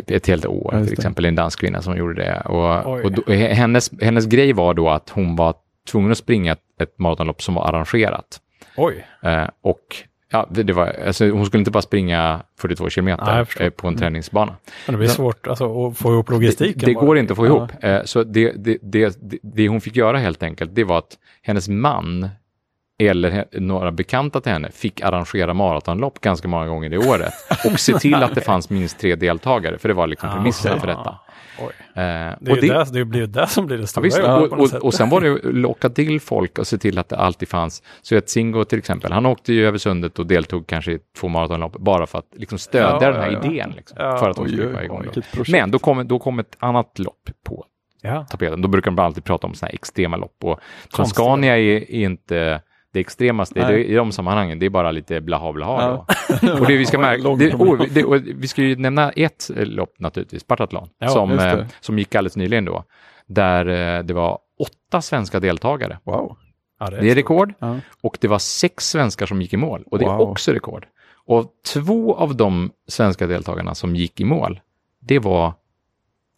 [0.06, 2.40] ett helt år, Ja, till exempel en dansk kvinna som gjorde det.
[2.40, 5.54] Och, och då, hennes, hennes grej var då att hon var
[5.88, 8.40] tvungen att springa ett, maratonlopp som var arrangerat.
[8.77, 9.07] Oj.
[9.23, 9.97] Eh, och
[10.31, 13.64] ja, det, det var, alltså, hon skulle inte bara springa 42 Nej, kilometer förstår.
[13.64, 14.57] eh, på en träningsbana.
[14.87, 16.79] Men det blir svårt alltså, att få ihop logistiken.
[16.79, 17.71] Det, det går inte att få ihop.
[17.81, 22.29] Eh, så det, det, det, hon fick göra helt enkelt, det var att hennes man
[23.01, 27.33] eller några bekanta till henne fick arrangera maratonlopp ganska många gånger i året
[27.73, 30.87] och se till att det fanns minst tre deltagare, för det var liksom premisserna för
[30.87, 31.19] detta.
[31.61, 31.66] Oj.
[31.79, 34.03] Eh, Det, är och ju det, det blir ju det som blir det Ja, stora
[34.05, 36.79] visst, jobbet på och, och, och sen var det att locka till folk och se
[36.79, 37.83] till att det alltid fanns.
[38.03, 41.29] Så att Singo till exempel, han åkte ju över sundet och deltog kanske i två
[41.29, 43.51] maratonlopp bara för att liksom stödja Ja, den här ja, ja.
[43.51, 43.73] idén.
[43.77, 44.16] Liksom, Ja.
[44.18, 45.07] för att de skulle komma igång.
[45.49, 47.64] Men då kom, då kom ett annat lopp på
[48.03, 48.27] Ja.
[48.31, 48.62] tapeten.
[48.62, 50.37] Då brukar de alltid prata om sådana här extrema lopp.
[50.44, 50.61] Och
[50.96, 54.59] Transcania är, är inte det extremaste det- i de sammanhangen.
[54.59, 56.05] Det är bara lite blaha blaha.
[56.40, 56.53] Ja.
[56.61, 57.81] Och det vi ska märka, det, promenad.
[57.81, 61.59] oh, det, och vi ska ju nämna ett eh, lopp naturligtvis, Spartathlon, Ja, som, eh,
[61.81, 62.85] som gick alldeles nyligen då,
[63.26, 63.66] där
[63.98, 65.98] eh, det var åtta svenska deltagare.
[66.05, 66.37] Wow.
[66.81, 67.76] Ja, det Det är rekord Ja.
[68.03, 70.20] och det var sex svenskar som gick i mål och det är Wow.
[70.31, 70.87] också rekord.
[71.26, 74.61] Och två av de svenska deltagarna som gick i mål,
[75.00, 75.53] det var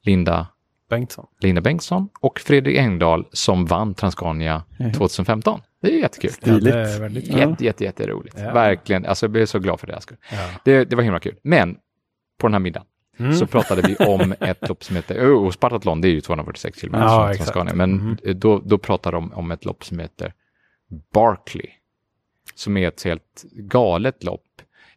[0.05, 0.47] Linda,
[0.91, 1.27] Bengtsson.
[1.41, 4.93] Linda Bengtsson och Fredrik Engdahl som vann Transcania Mhm.
[4.93, 5.61] 2015.
[5.83, 6.31] Det är jättekul.
[6.41, 6.75] Ja, Stiligt.
[6.75, 7.39] är väldigt bra.
[7.39, 8.37] Jätte, jätte, jätteroligt.
[8.39, 8.53] Ja.
[8.53, 9.07] Verkligen.
[9.07, 10.01] Alltså jag blev så glad för det.
[10.01, 10.17] Skull.
[10.31, 10.39] Ja.
[10.65, 11.37] Det, det var himla kul.
[11.43, 11.77] Men
[12.39, 12.87] på den här middagen
[13.19, 13.33] Mm.
[13.35, 16.81] så pratade vi om ett lopp som heter, oh, och Spartathlon det är ju 246
[16.81, 17.47] kilometer Ja, från exakt.
[17.49, 18.17] Toscana, men Mhm.
[18.41, 20.33] då, då pratade de om ett lopp som heter
[21.13, 21.67] Barkley,
[22.55, 24.45] som är ett helt galet lopp.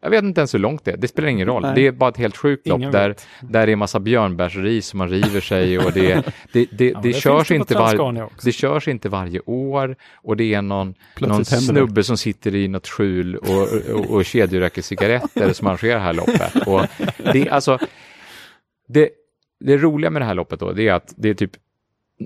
[0.02, 1.62] Jag vet inte ens hur långt det är, det spelar ingen roll.
[1.62, 1.72] Nej.
[1.76, 3.28] Det är bara ett helt sjukt lopp där, vet.
[3.42, 7.14] där det är massa björnbärsris som man river sig och det, det, det, Ja, det,
[7.14, 11.64] körs det inte var, det körs inte varje år och det är någon, någon Plötsligt
[11.64, 16.14] snubbe som sitter i något skjul och, och, och kedjeröker cigaretter som arrangerar det här
[16.14, 16.68] loppet.
[16.68, 16.82] Och
[17.34, 17.80] det, alltså,
[18.88, 19.10] det,
[19.60, 21.52] det roliga med det här loppet då, det är att det är typ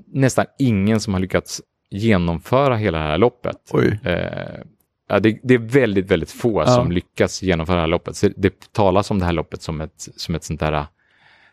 [0.06, 3.74] nästan ingen som har lyckats genomföra hela det här loppet.
[4.04, 4.64] Eh,
[5.10, 8.16] ja, det, det är väldigt, väldigt få som lyckas genomföra det här loppet.
[8.16, 10.86] Så det talas om det här loppet som ett, som ett sånt där äh,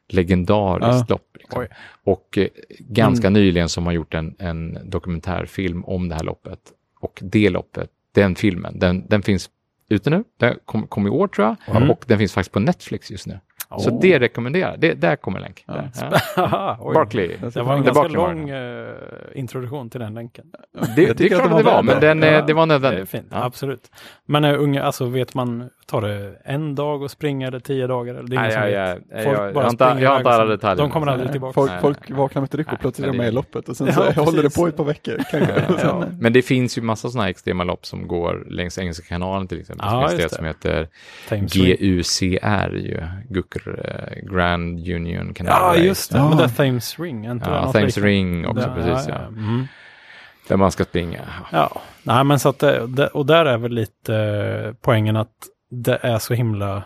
[0.08, 1.14] legendariskt Ja.
[1.14, 1.36] lopp.
[1.38, 1.66] Liksom.
[2.04, 6.58] Och eh, ganska nyligen som har gjort en, en dokumentärfilm om det här loppet.
[7.00, 9.50] Och det loppet, den filmen, den, den finns
[9.88, 10.24] ute nu.
[10.38, 11.76] Den kom, kom i år tror jag.
[11.76, 11.90] Mm.
[11.90, 13.40] Och den finns faktiskt på Netflix just nu.
[13.78, 14.00] Så Oh.
[14.00, 14.76] det rekommenderar.
[14.78, 15.64] Det, där kommer en länk.
[15.66, 15.74] Ja.
[15.74, 16.22] Där.
[16.36, 16.90] Ja.
[16.94, 17.28] Barkley.
[17.54, 18.94] Det var en ganska Barkley var lång eh,
[19.34, 20.44] introduktion till den länken.
[20.72, 21.82] Det, det är tycker klart det det var var, bra.
[21.82, 23.08] men den, eh, Ja, det var Det är nödvändigt.
[23.08, 23.44] fint, Ja.
[23.44, 23.90] absolut.
[24.26, 28.14] Men uh, unga, alltså vet man, tar det en dag att springa eller tio dagar?
[28.14, 28.28] Eller?
[28.28, 29.02] Det är ingen Nej, som ja, vet.
[29.10, 30.76] ja, Folk jag- bara jag har inte- springer jag har inte och alla detaljer.
[30.84, 31.52] De kommer aldrig tillbaka.
[31.52, 31.80] Folk, Nej.
[31.80, 33.86] folk vaknar med ett ryck och plötsligt är de med i det- loppet och sen
[33.86, 35.18] Ja, så håller det på ett par veckor.
[36.20, 39.86] Men det finns ju massa sådana extrema lopp som går längs Engelska kanalen till exempel.
[39.90, 40.34] Ja, så det det.
[40.34, 40.88] som heter.
[41.30, 43.00] GUCR, ju,
[43.30, 43.55] Gucker eh,
[44.22, 45.80] Grand Union Canal Ja, Race.
[45.80, 46.18] just det.
[46.18, 46.28] Ja.
[46.28, 47.98] Men det är Thames Ring, inte Ja, Thames?
[47.98, 49.08] Ring också, Det- precis.
[49.08, 49.14] Ja.
[49.26, 49.66] Mm.
[50.48, 51.20] Där man ska springa.
[51.52, 55.32] Ja, nej men så att det, det, och där är väl lite eh, poängen att
[55.70, 56.82] det är så himla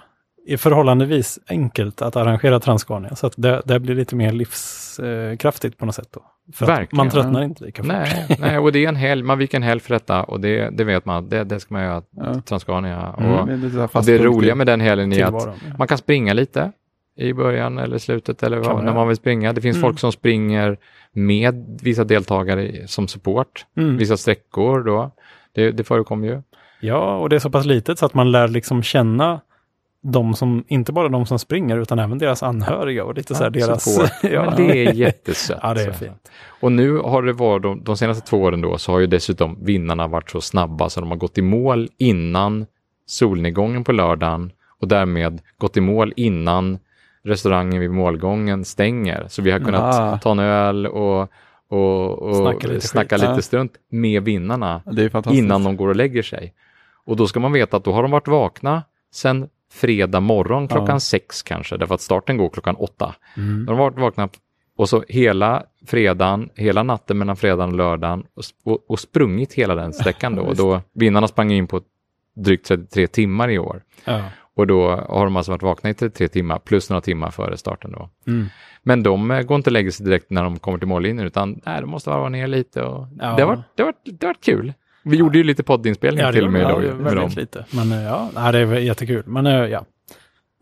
[0.46, 3.16] är förhållandevis enkelt att arrangera Transcania.
[3.16, 6.22] Så att det, det blir lite mer livskraftigt på något sätt då.
[6.54, 7.92] För Verkligen, man tröttnar inte lika fort.
[7.92, 10.70] Nej, nej, och det är en helg, man viker en helg för detta och det,
[10.70, 12.40] det vet man, det, det ska man göra, Ja.
[12.40, 13.14] Transcania.
[13.18, 13.32] Mm.
[13.32, 15.54] Och, här och det roliga med den helgen är att ja.
[15.78, 16.72] man kan springa lite
[17.16, 19.52] i början eller slutet eller vad, man när man vill springa.
[19.52, 19.88] Det finns Mm.
[19.88, 20.78] folk som springer
[21.12, 23.96] med vissa deltagare som support, Mm.
[23.96, 25.10] vissa sträckor då.
[25.54, 26.42] Det, det förekommer ju.
[26.80, 29.40] Ja, och det är så pass litet så att man lär liksom känna
[30.02, 33.50] de som, inte bara de som springer utan även deras anhöriga och lite så här
[33.54, 33.98] Ja, deras...
[34.22, 35.58] ja, Men det är jättesött.
[35.62, 36.30] ja, det är fint.
[36.60, 39.64] Och nu har det varit, de, de senaste två åren då, så har ju dessutom
[39.64, 42.66] vinnarna varit så snabba så de har gått i mål innan
[43.06, 46.78] solnedgången på lördagen och därmed gått i mål innan
[47.24, 49.24] restaurangen vid målgången stänger.
[49.28, 50.18] Så vi har kunnat Ah.
[50.18, 51.28] ta en öl och,
[51.68, 53.20] och, och Snacka lite snacka skit.
[53.22, 53.42] lite Ja.
[53.42, 54.82] strunt med vinnarna
[55.30, 56.54] innan de går och lägger sig.
[57.06, 58.82] Och då ska man veta att då har de varit vakna
[59.14, 61.00] sen fredag morgon klockan Ja.
[61.00, 63.14] sex kanske, därför att starten går klockan åtta.
[63.36, 63.66] Mm.
[63.66, 64.28] De har varit vakna
[64.76, 68.24] och så hela fredagen, hela natten mellan fredagen och lördagen
[68.64, 70.52] och, och, sprungit hela den sträckan då.
[70.56, 71.80] Då vinnarna sprang in på
[72.36, 73.82] drygt 33 timmar i år.
[74.04, 74.24] Ja.
[74.54, 77.92] Och då har de alltså varit vakna i 33 timmar plus några timmar före starten
[77.92, 78.08] då.
[78.26, 78.46] Mm.
[78.82, 81.60] Men de eh, går inte och lägger sig direkt när de kommer till mållinjen utan
[81.66, 83.34] nej, de måste varva ner lite och Ja.
[83.36, 84.72] det, har varit, det, har varit, det har varit kul.
[85.02, 87.04] Vi gjorde ju lite poddinspelningar Ja, till och med med dem.
[87.04, 87.64] väldigt lite.
[87.70, 89.22] Men eh, ja, det är jättekul.
[89.26, 89.84] Men eh, ja,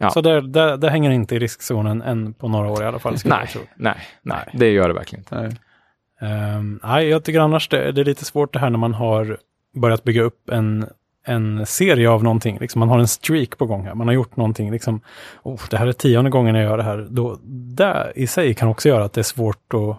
[0.01, 0.11] Ja.
[0.11, 3.17] Så det, det, det hänger inte i riskzonen än på några år i alla fall.
[3.25, 5.41] Nej, nej, nej, det gör det verkligen inte.
[5.41, 5.57] Nej.
[6.31, 9.39] Ehm, nej, jag tycker annars det, det är lite svårt det här när man har
[9.75, 10.87] börjat bygga upp en,
[11.27, 12.59] en serie av någonting.
[12.61, 13.95] Liksom man har en streak på gång här.
[13.95, 15.01] Man har gjort någonting, liksom,
[15.43, 17.07] oh, det här är tionde gången jag gör det här.
[17.11, 17.39] Då,
[17.77, 19.97] det i sig kan också göra att det är svårt att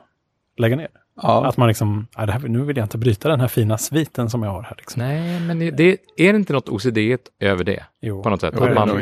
[0.58, 0.90] lägga ner.
[1.24, 1.46] Ja.
[1.46, 4.30] Att man liksom, "Nej, det här, nu vill jag inte bryta den här fina sviten
[4.30, 4.76] som jag har här.
[4.78, 5.02] Liksom.
[5.02, 6.98] Nej, men det, det, är det inte något OCD
[7.40, 7.84] över det?
[8.02, 8.54] Jo, På något sätt.
[8.58, 9.02] Jo, Att man,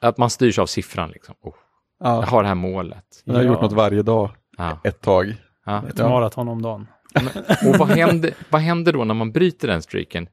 [0.00, 1.34] att man styrs av siffran liksom.
[1.42, 1.54] Oh,
[2.00, 2.22] jag ja.
[2.26, 3.04] har det här målet.
[3.24, 3.48] Jag har Ja.
[3.48, 5.34] gjort något varje dag Ja, ett tag.
[5.66, 5.82] ja.
[5.88, 6.86] Ett maraton om dagen.
[7.68, 10.28] Och vad händer, vad händer då när man bryter den streaken?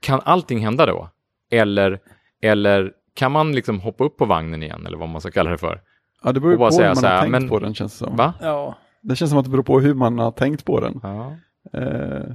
[0.00, 1.08] Kan allting hända då?
[1.50, 1.98] Eller,
[2.42, 5.58] eller kan man liksom hoppa upp på vagnen igen, eller vad man ska kalla det
[5.58, 5.80] för?
[6.24, 7.74] Ja, det beror ju på säga hur man så har här, tänkt men- på den
[7.74, 8.16] känns det som.
[8.16, 8.34] Va?
[8.40, 8.78] Ja.
[9.08, 11.00] Det känns som att det beror på hur man har tänkt på den.
[11.02, 11.36] Ja.
[11.72, 12.34] Eh,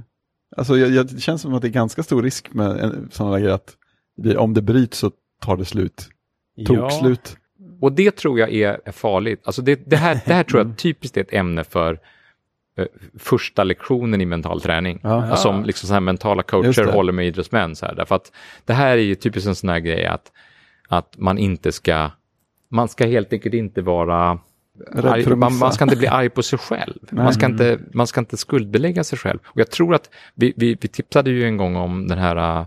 [0.56, 3.54] alltså jag, jag, det känns som att det är ganska stor risk med sådana grejer
[3.54, 3.76] att
[4.16, 5.10] det, om det bryts så
[5.40, 6.08] tar det slut.
[6.66, 7.36] Tok slut.
[7.80, 9.40] Och det tror jag är, är farligt.
[9.44, 12.00] Alltså det, det, här, det här tror jag typiskt är ett ämne för
[12.78, 12.86] eh,
[13.18, 15.00] första lektionen i mental träning.
[15.02, 15.36] Ja.
[15.36, 17.76] Som liksom så här mentala coacher håller med idrottsmän.
[17.76, 18.32] Så här, därför att
[18.64, 20.32] det här är ju typiskt en sån här grej att,
[20.88, 22.10] att man inte ska,
[22.68, 24.38] man ska helt enkelt inte vara
[25.04, 26.98] arg, att man, man ska inte bli arg på sig själv.
[27.10, 29.38] Man ska, inte, man ska inte skuldbelägga sig själv.
[29.44, 32.66] Och jag tror att vi, vi, vi tipsade ju en gång om den här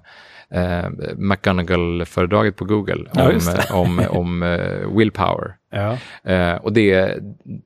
[0.50, 3.70] eh, McGonagall-föredraget på Google Ja, om, det.
[3.74, 5.56] om, om eh, willpower.
[5.72, 5.98] Ja.
[6.32, 7.20] Eh, och det,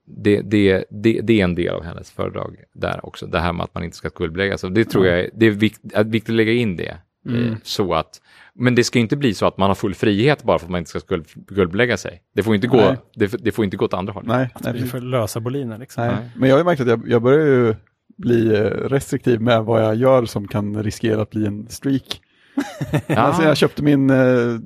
[0.05, 3.63] det, det, det, det är en del av hennes föredrag där också, det här med
[3.63, 4.71] att man inte ska skuldbelägga sig.
[4.71, 6.97] Det tror jag är, det är vikt, är viktigt att lägga in det.
[7.29, 8.21] Eh, så att,
[8.55, 10.79] men det ska inte bli så att man har full frihet bara för att man
[10.79, 12.21] inte ska skuld, skuldbelägga sig.
[12.35, 14.27] Det får inte gå, det, det får inte gå åt andra hållet.
[14.27, 14.91] Nej, nej, Det är precis.
[14.91, 16.03] för lösa boliner liksom.
[16.05, 16.15] nej.
[16.15, 16.29] Nej.
[16.35, 17.75] Men jag har ju märkt att jag, jag börjar ju
[18.17, 22.21] bli eh, restriktiv med vad jag gör som kan riskera att bli en streak.
[23.07, 23.15] Ja.
[23.15, 24.59] Alltså jag köpte min, eh,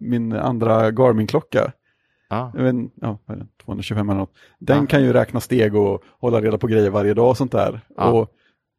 [0.00, 1.72] min andra Garmin-klocka.
[2.54, 4.32] Vet, inte, ja, vad är det, 225 eller något.
[4.58, 4.86] Den Ja.
[4.86, 7.80] kan ju räkna steg och hålla reda på grejer varje dag och sånt där.
[7.96, 8.10] Ja.
[8.10, 8.28] Och,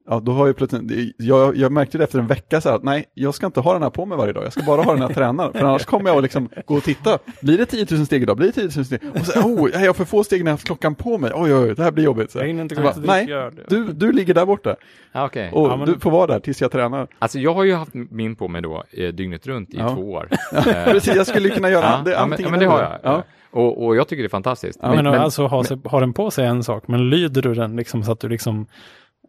[0.09, 2.83] ja, då har jag plötsligt, jag, jag märkte det efter en vecka så här att
[2.83, 4.93] nej, jag ska inte ha den här på mig varje dag, jag ska bara ha
[4.93, 5.53] den här tränaren.
[5.53, 8.37] För annars kommer jag att liksom gå och titta, blir det 10 000 steg idag,
[8.37, 8.99] blir det 10 000 steg?
[9.19, 11.31] Och så, oh, jag har för få steg när jag har haft klockan på mig,
[11.35, 12.31] oj, oj, det här blir jobbigt.
[12.31, 14.75] Så, Jag hinner inte så gå bara, ut nej, du, du ligger där borta
[15.11, 15.51] Ja, okej.
[15.53, 17.07] och Ja, men- du får vara där tills jag tränar.
[17.19, 19.89] Alltså jag har ju haft min på mig då eh, dygnet runt i Ja.
[19.95, 20.29] två år.
[20.85, 22.99] Precis, jag skulle kunna göra Ja, det, ja, men, ja, men det har jag.
[23.03, 23.23] Ja.
[23.51, 24.79] Och, och jag tycker det är fantastiskt.
[24.81, 27.75] Ja, men, alltså ha, sig, ha den på sig en sak, men lyder du den
[27.75, 28.67] liksom så att du liksom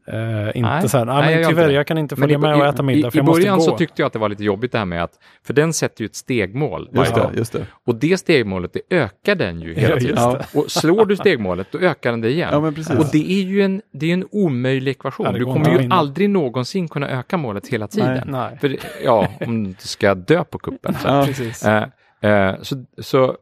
[0.07, 0.89] eh, inte Nej.
[0.89, 2.67] så här, ah, Nej, jag men tyvärr jag kan inte Men följa i, med och
[2.67, 3.65] äta middag i, för i jag måste början gå.
[3.65, 5.13] så tyckte jag att det var lite jobbigt det här med att,
[5.47, 7.67] för den sätter ju ett stegmål Just det, just det.
[7.87, 10.15] Och det stegmålet, det ökar den ju hela Ja, tiden.
[10.33, 10.47] det.
[10.59, 12.49] Och slår du stegmålet, då ökar den det igen.
[12.53, 15.27] Ja, men och det är ju en, det är en omöjlig ekvation.
[15.27, 18.23] Ja, du kommer ju aldrig någonsin kunna öka målet hela tiden.
[18.27, 18.59] Nej.
[18.61, 20.95] För, det- ja, om du inte ska dö på kuppen.
[20.95, 21.25] Så, Ja.
[21.27, 21.65] Precis.
[21.65, 21.85] Eh,
[22.21, 23.37] eh, så, så,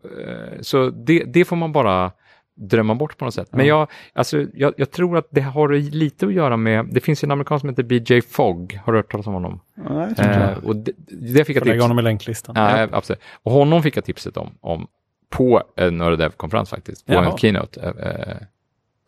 [0.61, 2.11] så det, det får man bara
[2.57, 3.49] drömma bort på något sätt.
[3.51, 7.25] Men jag, alltså, jag, jag tror att det har lite att göra med, det finns
[7.25, 9.61] en amerikan som heter BJ Fogg, har du hört talas om honom?
[9.77, 10.67] Ja, jag tror inte Eh, det.
[10.67, 12.55] och det, det fick jag Får lägga honom i länklistan.
[12.59, 13.23] Ja, absolut.
[13.43, 14.87] Och honom fick jag tipset om, om
[15.31, 17.31] på en Nördev-konferens faktiskt, på Jaha.
[17.33, 17.81] en keynote.
[17.81, 18.37] Eh, eh,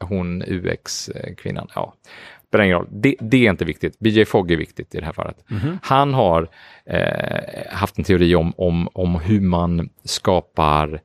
[0.01, 1.95] hon UX-kvinnan, ja,
[2.49, 2.87] spelar ingen roll.
[2.91, 3.99] Det, det är inte viktigt.
[3.99, 5.45] BJ Fogg är viktigt i det här fallet.
[5.51, 5.79] Mhm.
[5.83, 6.49] Han har
[6.85, 11.01] eh, haft en teori om, om, om hur man skapar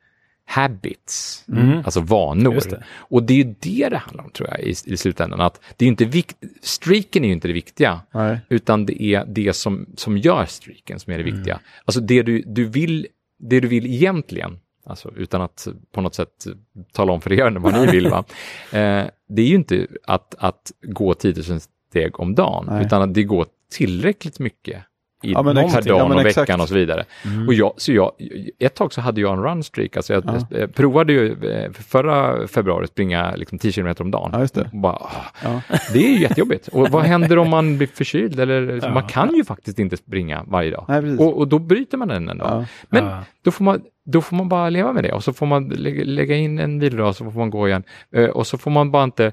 [0.45, 1.77] habits, Mm.
[1.77, 2.59] alltså vanor.
[2.69, 2.83] Det.
[2.95, 5.41] Och det är ju det det handlar om tror jag i, i slutändan.
[5.41, 8.39] Att det är inte vikt, streaken är ju inte det viktiga, Nej.
[8.49, 11.59] utan det är det som, som gör streaken som är det viktiga.
[11.85, 13.07] Alltså det du, du vill,
[13.39, 16.45] det du vill egentligen, alltså utan att på något sätt
[16.93, 18.23] tala om för er vad ni vill, va?
[18.79, 22.85] Eh, det är ju inte att, att gå 10 000 steg om dagen, Nej.
[22.85, 24.83] utan att det går tillräckligt mycket
[25.23, 26.37] i, Ja, men per dag Ja, och exakt.
[26.37, 27.05] veckan och så vidare.
[27.47, 28.11] Och jag, så jag,
[28.59, 30.57] ett tag så hade jag en run streak, alltså jag Ja.
[30.57, 34.29] eh, provade ju eh, förra februari springa liksom 10 km om dagen.
[34.33, 34.69] Ja, just det.
[34.73, 35.01] Och bara,
[35.43, 35.61] Ja.
[35.93, 36.67] det är ju jättejobbigt.
[36.67, 38.39] Och vad händer om man blir förkyld?
[38.39, 38.93] Eller, Ja.
[38.93, 40.85] Man kan ju faktiskt inte springa varje dag.
[40.87, 41.17] Nej.
[41.17, 42.47] Och, och då bryter man den en dag.
[42.51, 42.65] Ja.
[42.89, 43.23] Men Ja.
[43.43, 45.11] då, får man, då får man bara leva med det.
[45.13, 47.83] Och så får man lägga, lägga in en vilodag, så får man gå igen.
[48.15, 49.31] Eh, och så får man bara inte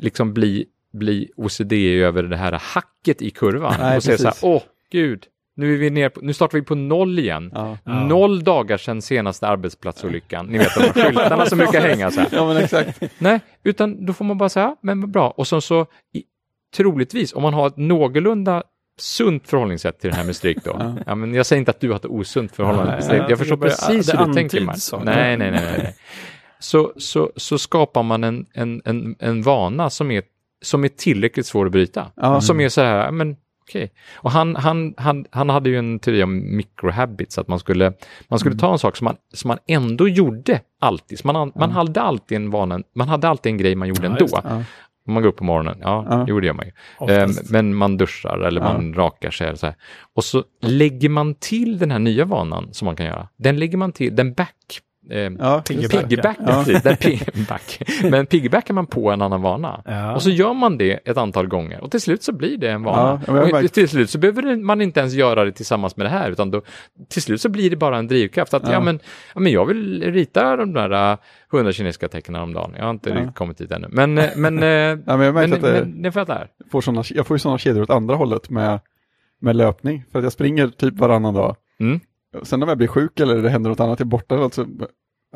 [0.00, 3.74] liksom bli, bli OCD över det här hacket i kurvan.
[3.80, 4.62] Nej, och säga så här, åh
[4.92, 7.50] gud, nu, är vi ner på, nu startar vi på noll igen.
[7.54, 7.78] Ja.
[7.84, 8.04] Ja.
[8.04, 10.46] Noll dagar sedan senaste arbetsplatsolyckan.
[10.46, 12.28] Ni vet de här skyltarna som brukar hänga så här.
[12.32, 13.02] ja, men exakt.
[13.18, 15.30] Nej, utan då får man bara säga, men bra.
[15.30, 16.22] Och så, så i,
[16.76, 18.62] troligtvis, om man har ett någorlunda
[18.98, 20.70] sunt förhållningssätt till det här med stryk då.
[20.78, 20.96] Ja.
[21.06, 21.14] ja.
[21.14, 23.22] men jag säger inte att du har ett osunt förhållande till stryk.
[23.28, 24.72] jag förstår precis hur du tänker.
[24.72, 24.98] så.
[24.98, 25.74] Nej, nej, nej.
[25.78, 25.96] nej.
[26.58, 30.22] Så, så, så skapar man en, en, en, en vana som är,
[30.64, 32.10] som är tillräckligt svår att bryta.
[32.16, 32.40] Ja.
[32.40, 33.36] Som är så här, men
[33.68, 33.92] okej.
[34.14, 37.92] Och han, han, han, han hade ju en teori om microhabits, att man skulle,
[38.28, 41.18] man skulle ta en sak som man, som man ändå gjorde alltid.
[41.18, 44.06] Så man, man hade alltid en vana, man hade alltid en grej man gjorde Ja,
[44.06, 44.18] ändå.
[44.20, 44.34] just.
[44.44, 44.62] Ja.
[45.08, 46.24] Om man går upp på morgonen, ja, Ja.
[46.28, 46.72] jo det gör man ju.
[47.14, 48.72] Ehm, men man duschar eller Ja.
[48.72, 49.74] man rakar sig eller så här.
[50.14, 53.28] Och så lägger man till den här nya vanan som man kan göra.
[53.36, 55.62] Den lägger man till, den back, ehm, Ja.
[55.68, 56.00] Piggyback.
[56.08, 57.82] piggyback, precis, den piggyback.
[58.10, 59.82] Men piggybackar man på en annan vana.
[59.84, 60.14] Ja.
[60.14, 62.82] Och så gör man det ett antal gånger och till slut så blir det en
[62.84, 63.20] Ja, vana.
[63.26, 66.10] jag och märkt- till slut så behöver man inte ens göra det tillsammans med det
[66.10, 66.62] här utan då,
[67.08, 68.54] till slut så blir det bara en drivkraft.
[68.54, 68.72] Att ja.
[68.72, 68.80] Ja.
[68.80, 69.00] men,
[69.34, 71.18] ja, men jag vill rita de där uh,
[71.52, 72.72] 100 kinesiska tecknen om dagen.
[72.76, 73.16] Jag har inte Ja.
[73.16, 73.88] riktigt kommit dit ännu.
[73.90, 76.48] Men, eh, men, eh, Ja, men jag men, märker att det, men det fattar.
[76.72, 78.80] får såna, jag får ju sådana kedjor åt andra hållet med,
[79.40, 80.04] med löpning.
[80.12, 81.56] För att jag springer typ varannan dag.
[81.80, 82.00] Mm.
[82.42, 84.66] Sen när jag blir sjuk eller det händer något annat, jag är borta, alltså,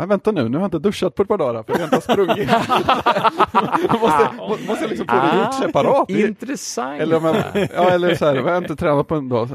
[0.01, 1.85] ja, vänta nu, nu har jag inte duschat på ett par dagar för jag har
[1.85, 2.49] inte sprungit.
[4.01, 6.11] måste, må- måste jag liksom få det gjort separat?
[6.11, 7.01] Intressant.
[7.01, 9.49] Eller, om jag, ja, eller så här, jag har inte tränat på en dag.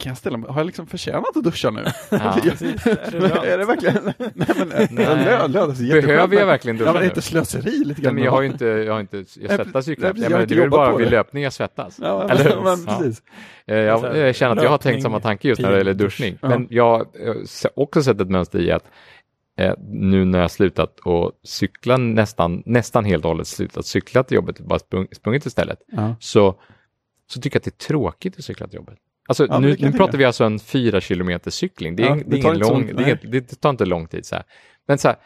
[0.00, 1.84] Kan jag ställa mig, har jag liksom förtjänat att duscha nu?
[2.10, 2.38] Ja.
[2.42, 2.86] Precis.
[2.86, 3.44] Är det Men lönt?
[3.44, 3.98] är det verkligen,
[4.34, 4.88] nej men Nej.
[5.24, 7.10] lö, lö, det är jätteskönt, Behöver jag men- verkligen duscha Ja men det är nu?
[7.10, 8.14] inte slöseri lite Nej, grann?
[8.14, 10.14] men jag har ju inte, jag har inte, jag Nej, svettas ju nej, knappt.
[10.14, 11.10] precis, Jag det är bara vid det.
[11.10, 11.98] löpning jag svettas.
[12.02, 12.62] Ja, Eller hur?
[12.62, 12.98] men Ja.
[12.98, 13.22] precis.
[13.66, 16.38] Eh, Jag, jag känner att jag har tänkt samma tanke just när det gäller duschning.
[16.42, 16.48] Ja.
[16.48, 17.34] Men jag har eh,
[17.76, 18.84] också sett ett mönster i att
[19.58, 24.34] eh, nu när jag slutat att cykla nästan, nästan helt och hållet, slutat cykla till
[24.34, 26.14] jobbet, bara sprung, sprungit istället, Ja.
[26.20, 26.54] så,
[27.26, 28.98] så tycker jag att det är tråkigt att cykla till jobbet.
[29.32, 31.96] Alltså Ja, men nu, nu pratar vi alltså en fyra kilometer cykling.
[31.96, 33.40] Det, är, Ja, ing- det det, är tar ingen inte lång, lång- det, är, nej.
[33.40, 34.26] det tar inte lång tid.
[34.26, 34.44] Så här.
[34.88, 35.16] Men så här,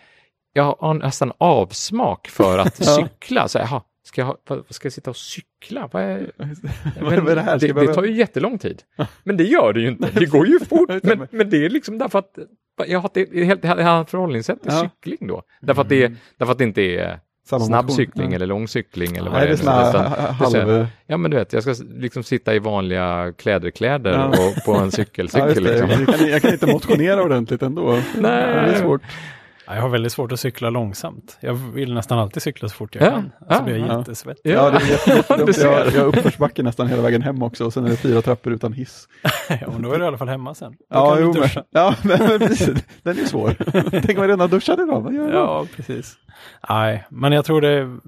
[0.52, 3.48] jag har nästan avsmak för att cykla.
[3.48, 5.88] Så här, jaha, ska jag, vad, ska jag sitta och cykla?
[5.92, 6.30] Vad är,
[7.00, 7.58] Vad är det här?
[7.58, 8.82] Det, det tar ju jättelång tid.
[9.24, 10.10] Men det gör det ju inte.
[10.14, 10.90] Det går ju fort.
[11.02, 12.38] Men, men det är liksom därför att
[12.86, 14.78] jag har ett helt ett förhållningssätt till Ja.
[14.78, 14.90] Mm.
[15.02, 15.42] cykling då.
[15.60, 18.36] Därför att, det är, därför att det inte är Samma snabb cykling Ja.
[18.36, 20.86] eller lång cykling eller vad Nej, det det är såna Utan- halv...
[21.06, 24.26] Ja men du vet, jag ska liksom sitta i vanliga kläderkläder Ja.
[24.28, 25.48] och på en Ja, cykelcykel.
[25.48, 25.86] just det.
[25.86, 26.04] liksom.
[26.06, 27.82] jag, kan, jag kan inte motionera ordentligt ändå.
[27.92, 28.00] Nej.
[28.40, 29.00] Ja, det är svårt.
[29.66, 31.38] Ja, Jag har väldigt svårt att cykla långsamt.
[31.40, 33.32] Jag vill nästan alltid cykla så fort jag Ja, kan.
[33.48, 33.98] ja, Så blir jag ja.
[33.98, 34.50] jättesvettig.
[34.54, 35.66] Ja, det är ser.
[35.72, 38.52] Jag, jag har uppförsbacke nästan hela vägen hem också och sen är det fyra trappor
[38.52, 39.08] utan hiss.
[39.48, 40.70] Ja, men då är du i alla fall hemma sen.
[40.72, 42.84] Då Ja, kan jo, du men, ja men, men precis.
[43.02, 43.56] Den är svår.
[43.90, 45.00] Tänk om jag redan duschade idag.
[45.00, 45.34] Vad gör jag?
[45.34, 46.14] Ja, precis.
[46.68, 47.98] Nej, men jag tror det,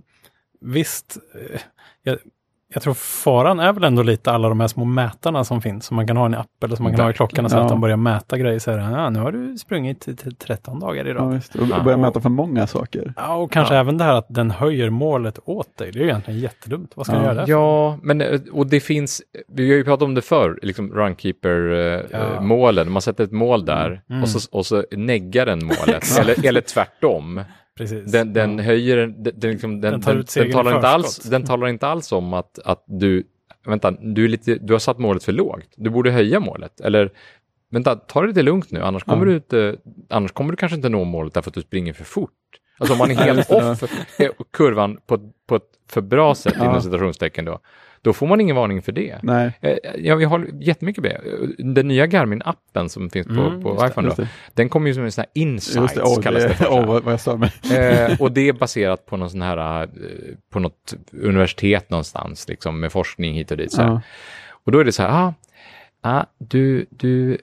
[0.60, 1.60] visst, eh,
[2.02, 2.18] jag,
[2.74, 5.96] jag tror faran är väl ändå lite alla de här små mätarna som finns, som
[5.96, 7.60] man kan ha i en app eller som man kan ha i klockan så Ja.
[7.62, 8.58] att de börjar mäta grejer.
[8.58, 11.34] Så här, ja, nu har du sprungit till till 13 dagar idag.
[11.54, 11.78] Ja, Ja.
[11.78, 13.12] Och börja mäta för många saker.
[13.38, 15.90] och kanske även det här att den höjer målet åt dig.
[15.92, 16.92] Det är ju egentligen jättedumt.
[16.94, 17.18] Vad ska Ja.
[17.20, 17.44] du göra där?
[17.48, 21.00] Ja, men eh, och det finns, vi har ju pratat om det förr, liksom Ja.
[21.02, 24.22] Runkeeper-målen, man sätter ett mål där Mm.
[24.22, 27.40] och, så, och så neggar den målet, eller, eller tvärtom.
[27.78, 28.12] Precis.
[28.12, 28.64] Den, den Ja.
[28.64, 31.06] höjer, den, den, liksom, den, Den tar den, ut den, segern i talar inte alls,
[31.14, 31.30] förskott.
[31.30, 33.24] den talar inte alls om att, att du,
[33.66, 37.10] vänta, du, är lite, du har satt målet för lågt, du borde höja målet, eller
[37.70, 39.30] vänta, ta det lite lugnt nu, annars kommer, Ja.
[39.30, 39.76] du, inte,
[40.08, 42.30] annars kommer du kanske inte nå målet därför att du springer för fort.
[42.78, 43.82] Alltså om man är helt off
[44.20, 46.64] eh, kurvan på, på ett för bra sätt, Ja.
[46.64, 47.58] inom citationstecken då,
[48.02, 49.18] då får man ingen varning för det.
[49.22, 51.20] Nej, Eh, Jag, jag håller jättemycket med.
[51.58, 54.28] Den nya Garmin-appen som finns på, Mm, på det, iPhone, just då, det.
[54.54, 56.02] den kommer ju som en sån här insights, det.
[56.02, 56.68] Åh, kallas det det, för.
[56.72, 58.10] åh vad, vad jag.
[58.10, 59.88] Eh, och det är baserat på någon sån här, eh,
[60.50, 63.72] på något universitet någonstans, liksom med forskning hit och dit.
[63.72, 63.80] Så.
[63.82, 64.00] Ja.
[64.64, 65.34] Och då är det så här, ah,
[66.02, 67.38] ah, du, du,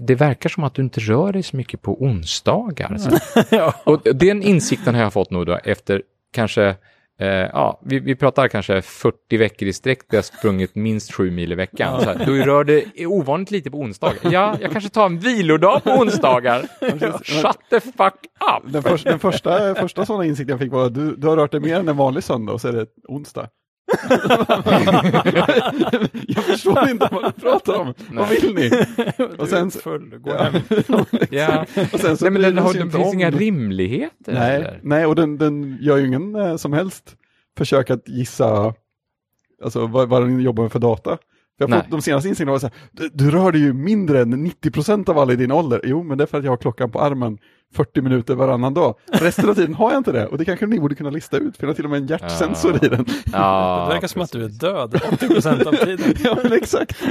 [0.00, 2.96] det verkar som att du inte rör dig så mycket på onsdagar.
[3.50, 3.74] Ja.
[3.84, 6.02] Och den insikten har jag fått nu då efter
[6.32, 6.74] kanske,
[7.22, 11.30] eh, ja, vi, vi pratar kanske 40 veckor i sträck där jag sprungit minst sju
[11.30, 12.00] mil i veckan.
[12.00, 14.18] Så här, du rör dig ovanligt lite på onsdagar.
[14.22, 16.62] Ja, jag kanske tar en vilodag på onsdagar.
[17.24, 18.14] Shut the fuck
[18.56, 18.72] up!
[18.72, 21.50] Den, första, den första, första sådana insikten jag fick var att du, du har rört
[21.50, 23.48] dig mer än en vanlig söndag och så är det onsdag.
[26.28, 27.94] jag förstår inte vad du pratar om.
[28.12, 28.66] Vad vill ni?
[29.38, 30.42] Och sen, Du är full, gå ja.
[30.42, 30.62] hem.
[31.30, 31.66] Ja.
[31.92, 34.32] och sen så Nej, men den har, det finns om inga rimligheter.
[34.32, 34.80] Nej, eller?
[34.82, 37.16] nej och den, den gör ju ingen eh, som helst
[37.58, 38.74] försök att gissa
[39.64, 41.10] alltså, vad, vad den jobbar med för data.
[41.10, 41.18] För
[41.58, 41.80] jag har Nej.
[41.80, 45.10] fått, de senaste insikterna var så här, du, du rör dig ju mindre än 90%
[45.10, 45.80] av alla i din ålder.
[45.84, 47.38] Jo, men det är för att jag har klockan på armen
[47.74, 48.94] 40 minuter varannan dag.
[49.12, 50.26] Resten av tiden har jag inte det.
[50.26, 52.06] Och det kanske ni borde kunna lista ut, för jag har till och med en
[52.06, 52.86] hjärtsensor Ja.
[52.86, 53.04] i den.
[53.32, 56.14] Ja, det verkar som att du är död 80% av tiden.
[56.24, 56.96] ja, men exakt.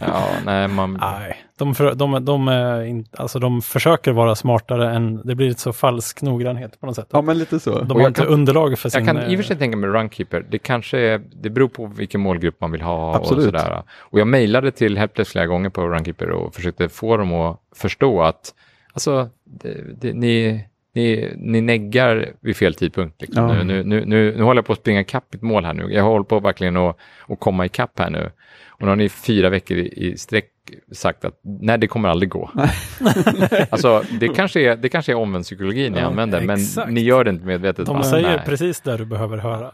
[0.00, 0.98] Ja, nej, man...
[1.00, 5.54] Nej, de, för, de, de, är in, alltså de försöker vara smartare än, det blir
[5.54, 7.06] så falsk noggrannhet på något sätt.
[7.10, 7.82] Ja, men lite så.
[7.82, 9.04] De har inte kan- underlag för sin...
[9.06, 11.68] Jag kan i och för eh, sig tänka mig Runkeeper, det kanske är, det beror
[11.68, 13.38] på vilken målgrupp man vill ha Absolut.
[13.54, 13.82] och sådär.
[13.98, 18.22] Och jag mejlade till Helpdesk flera gånger på Runkeeper och försökte få dem att förstå
[18.22, 18.54] att,
[18.92, 20.64] alltså, det, det, ni,
[20.94, 23.22] ni, ni neggar vid fel tidpunkt.
[23.22, 23.48] Liksom.
[23.48, 23.54] Ja.
[23.54, 25.92] Nu, nu, nu, nu, nu håller jag på att springa ikapp mitt mål här nu.
[25.92, 26.96] Jag håller på verkligen att,
[27.28, 28.30] att komma ikapp här nu.
[28.68, 30.48] Och nu har ni fyra veckor i, i sträck
[30.92, 32.50] sagt att nej, det kommer aldrig gå.
[33.70, 36.90] alltså, det kanske är, det kanske är omvänd psykologi ni Ja, använder, men exakt.
[36.90, 37.86] ni gör det inte medvetet.
[37.86, 38.02] De va?
[38.02, 38.42] säger Nej.
[38.46, 39.72] precis det du behöver höra.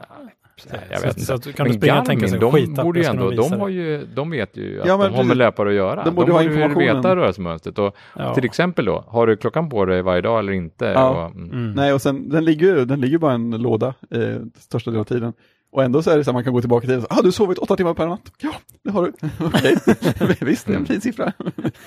[0.72, 1.26] Nej, jag Så- vet inte.
[1.26, 3.30] så att du kan men du springa och tänka sig, Garmin, de borde ju ändå,
[3.30, 6.04] de, har ju, de vet ju att Ja, men de har med löpare att göra.
[6.04, 7.78] De borde ha ju veta rörelsemönstret.
[7.78, 8.34] Och Ja.
[8.34, 10.84] Till exempel då, har du klockan på dig varje dag eller inte?
[10.84, 11.08] Ja.
[11.10, 11.50] Och, mm.
[11.50, 11.72] Mm.
[11.72, 15.00] Nej, och sen den ligger ju den ligger bara i en låda eh, största delen
[15.00, 15.32] av tiden.
[15.72, 17.06] Och ändå så är det så att man kan gå tillbaka till det.
[17.10, 18.20] Ah, du har sovit åtta timmar per natt?
[18.38, 18.50] Ja,
[18.84, 19.12] det har du.
[19.46, 19.76] Okej,
[20.40, 21.32] visst, det är en fin siffra.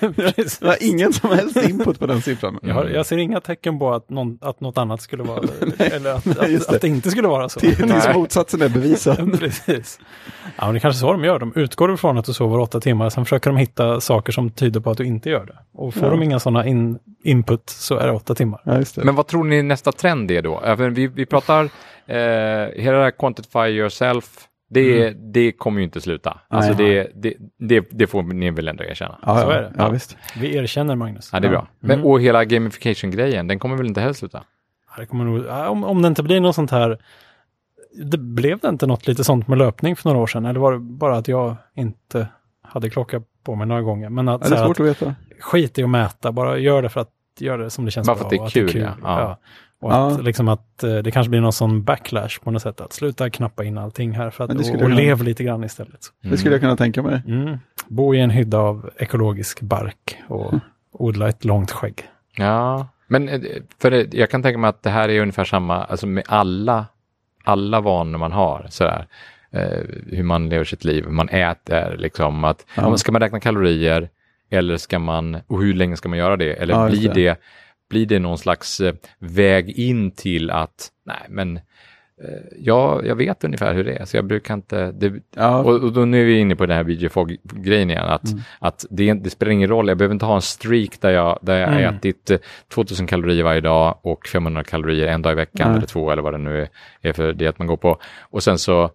[0.16, 0.58] Precis.
[0.58, 2.58] Det har ingen som helst input på den siffran.
[2.62, 5.42] Jag, har, jag ser inga tecken på att, någon, att något annat skulle vara,
[5.78, 6.68] eller att, Nej, att, det.
[6.74, 7.60] att det inte skulle vara så.
[7.60, 9.38] Till- Tills motsatsen är bevisad.
[9.38, 10.00] Precis.
[10.56, 11.38] Ja, men det är kanske så de gör.
[11.38, 14.80] De utgår ifrån att du sover åtta timmar, sen försöker de hitta saker som tyder
[14.80, 15.56] på att du inte gör det.
[15.74, 16.10] Och får Ja.
[16.10, 18.60] de inga sådana in, input så är det åtta timmar.
[18.64, 19.04] Ja, just det.
[19.04, 20.60] Men vad tror ni nästa trend är då?
[20.64, 21.68] Även vi, vi pratar,
[22.06, 26.40] hela det här quantify yourself, det, det kommer ju inte sluta.
[26.48, 29.18] Alltså det, det, det, det får ni väl ändå erkänna.
[29.26, 29.72] ja, så ja, är det.
[29.78, 30.16] Ja, visst.
[30.36, 31.30] Vi erkänner Magnus.
[31.32, 31.66] Ja, det är bra.
[31.80, 32.06] Men, Mm.
[32.06, 34.42] och hela gamification-grejen, den kommer väl inte heller sluta?
[34.90, 36.98] Ja, det kommer nog, om, om det inte blir något sånt här,
[38.04, 40.46] det blev det inte något lite sånt med löpning för några år sedan?
[40.46, 42.28] Eller var det bara att jag inte
[42.62, 44.08] hade klocka på mig några gånger?
[44.08, 45.06] Men att, Ja, det är svårt att veta.
[45.08, 48.06] att skit i att mäta, bara gör det för att gör det som det känns
[48.06, 48.18] Bara bra.
[48.18, 49.38] för att det är och kul, ja.
[49.82, 49.86] Ja.
[49.88, 50.16] Och Ja.
[50.18, 53.30] att, liksom att eh, det kanske blir någon sån backlash på något sätt, att sluta
[53.30, 56.00] knappa in allting här för att, och, och lev lite grann istället.
[56.22, 57.22] Det skulle jag kunna tänka mig.
[57.26, 57.58] Mm.
[57.88, 60.54] Bo i en hydda av ekologisk bark och
[60.92, 62.02] odla ett långt skägg.
[62.36, 63.40] Ja, men eh,
[63.82, 66.86] för det, jag kan tänka mig att det här är ungefär samma, alltså med alla,
[67.44, 69.06] alla vanor man har, sådär.
[69.50, 72.96] Eh, hur man lever sitt liv, hur man äter, liksom att, Ja.
[72.96, 74.08] ska man räkna kalorier
[74.50, 76.52] eller ska man, och hur länge ska man göra det?
[76.52, 77.14] Eller Ja, blir, det.
[77.14, 77.40] det.
[77.92, 81.62] Blir det någon slags eh, väg in till att, nej men, eh,
[82.58, 85.92] ja, jag vet ungefär hur det är, så jag brukar inte, det, Ja, och, och
[85.92, 88.42] då nu är vi inne på den här videofog-grejen igen, att, Mm.
[88.58, 91.58] att det, det spelar ingen roll, jag behöver inte ha en streak där jag, där
[91.58, 91.94] jag Mm.
[91.94, 92.38] ätit eh,
[92.74, 95.76] 2000 kalorier varje dag och 500 kalorier en dag i veckan, Nej.
[95.76, 96.66] eller två eller vad det nu
[97.02, 97.98] är, för diet man går på.
[98.20, 98.90] Och sen så, eh,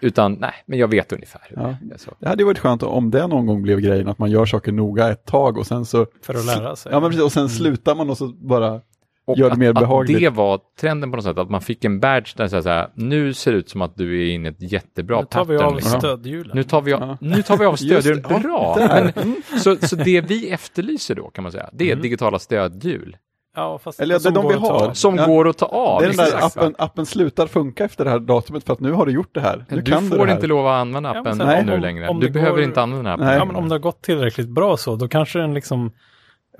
[0.00, 1.76] utan nej, men jag vet ungefär hur Ja.
[1.82, 1.98] det är.
[1.98, 2.10] Så.
[2.18, 4.72] det hade ju varit skönt om det någon gång blev grejen, att man gör saker
[4.72, 6.06] noga ett tag och sen så...
[6.22, 6.92] För att lära sig.
[6.92, 8.80] Ja, men precis, och sen slutar man och så bara...
[9.26, 10.20] Och Gör det att, mer att behagligt.
[10.20, 13.34] det var trenden på något sätt, att man fick en badge där så här, nu
[13.34, 15.74] ser det ut som att du är inne i ett jättebra nu tar vi pattern.
[15.74, 16.50] av stödhjulen.
[16.56, 17.16] Nu tar vi av, Ja.
[17.20, 18.42] nu tar vi av stödhjulen.
[18.42, 18.76] Bra!
[18.78, 19.12] Men,
[19.60, 22.02] så, så det vi efterlyser då kan man säga, det är Mm.
[22.02, 23.16] digitala stödhjul.
[23.56, 24.88] Ja, fast Eller som de går vi att ta har.
[24.88, 24.92] av.
[24.92, 25.26] Som Ja.
[25.26, 26.00] går att ta av.
[26.00, 28.92] det är den där appen, appen slutar funka efter det här datumet för att nu
[28.92, 29.64] har du gjort det här.
[29.68, 30.32] Nu Du kan får det här.
[30.34, 31.64] inte lov att använda Ja, appen sen Nej.
[31.64, 32.08] nu om- längre.
[32.08, 33.26] om du behöver går- inte använda den appen.
[33.26, 33.36] Nej.
[33.36, 35.92] Ja, men om det har gått tillräckligt bra så, då kanske den liksom,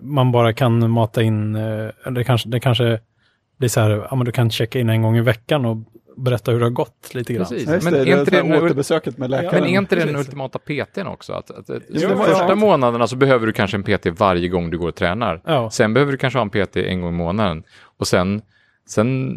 [0.03, 3.01] man bara kan mata in, eh, eller kanske, det kanske
[3.61, 5.77] blir så här, ja men du kan checka in en gång i veckan och
[6.17, 7.47] berätta hur det har gått lite grann.
[7.47, 7.85] Precis.
[7.85, 9.63] Men det, är inte det det återbesöket med läkaren.
[9.63, 11.33] Men är inte det den ultimata PTn också?
[11.33, 12.55] Att, att, att, Jo, de första ja.
[12.55, 15.43] månaderna så behöver du kanske en PT varje gång du går och tränar.
[15.47, 17.63] Ja, Sen behöver du kanske ha en PT en gång i månaden.
[17.99, 18.43] Och sen,
[18.89, 19.31] sen,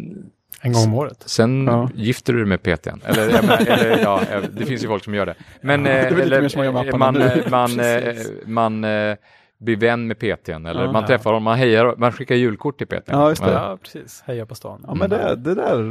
[0.60, 1.22] en gång om året.
[1.26, 1.90] sen Ja.
[1.94, 3.00] gifter du dig med PTn.
[3.04, 4.20] Eller, eller ja,
[4.52, 5.34] det finns ju folk som gör det.
[5.60, 8.14] Men Ja, det är väl lite eller, mer som man man, eh, man, eh,
[8.46, 9.16] man eh,
[9.60, 10.66] blir vän med PTn.
[10.66, 10.92] Eller Ja.
[10.92, 13.02] man träffar dem, man hejar, man skickar julkort till PTn.
[13.06, 13.52] Ja, just det.
[13.52, 14.22] Ja, precis.
[14.26, 14.84] Heja på stan.
[14.86, 15.82] Ja, men det, det där,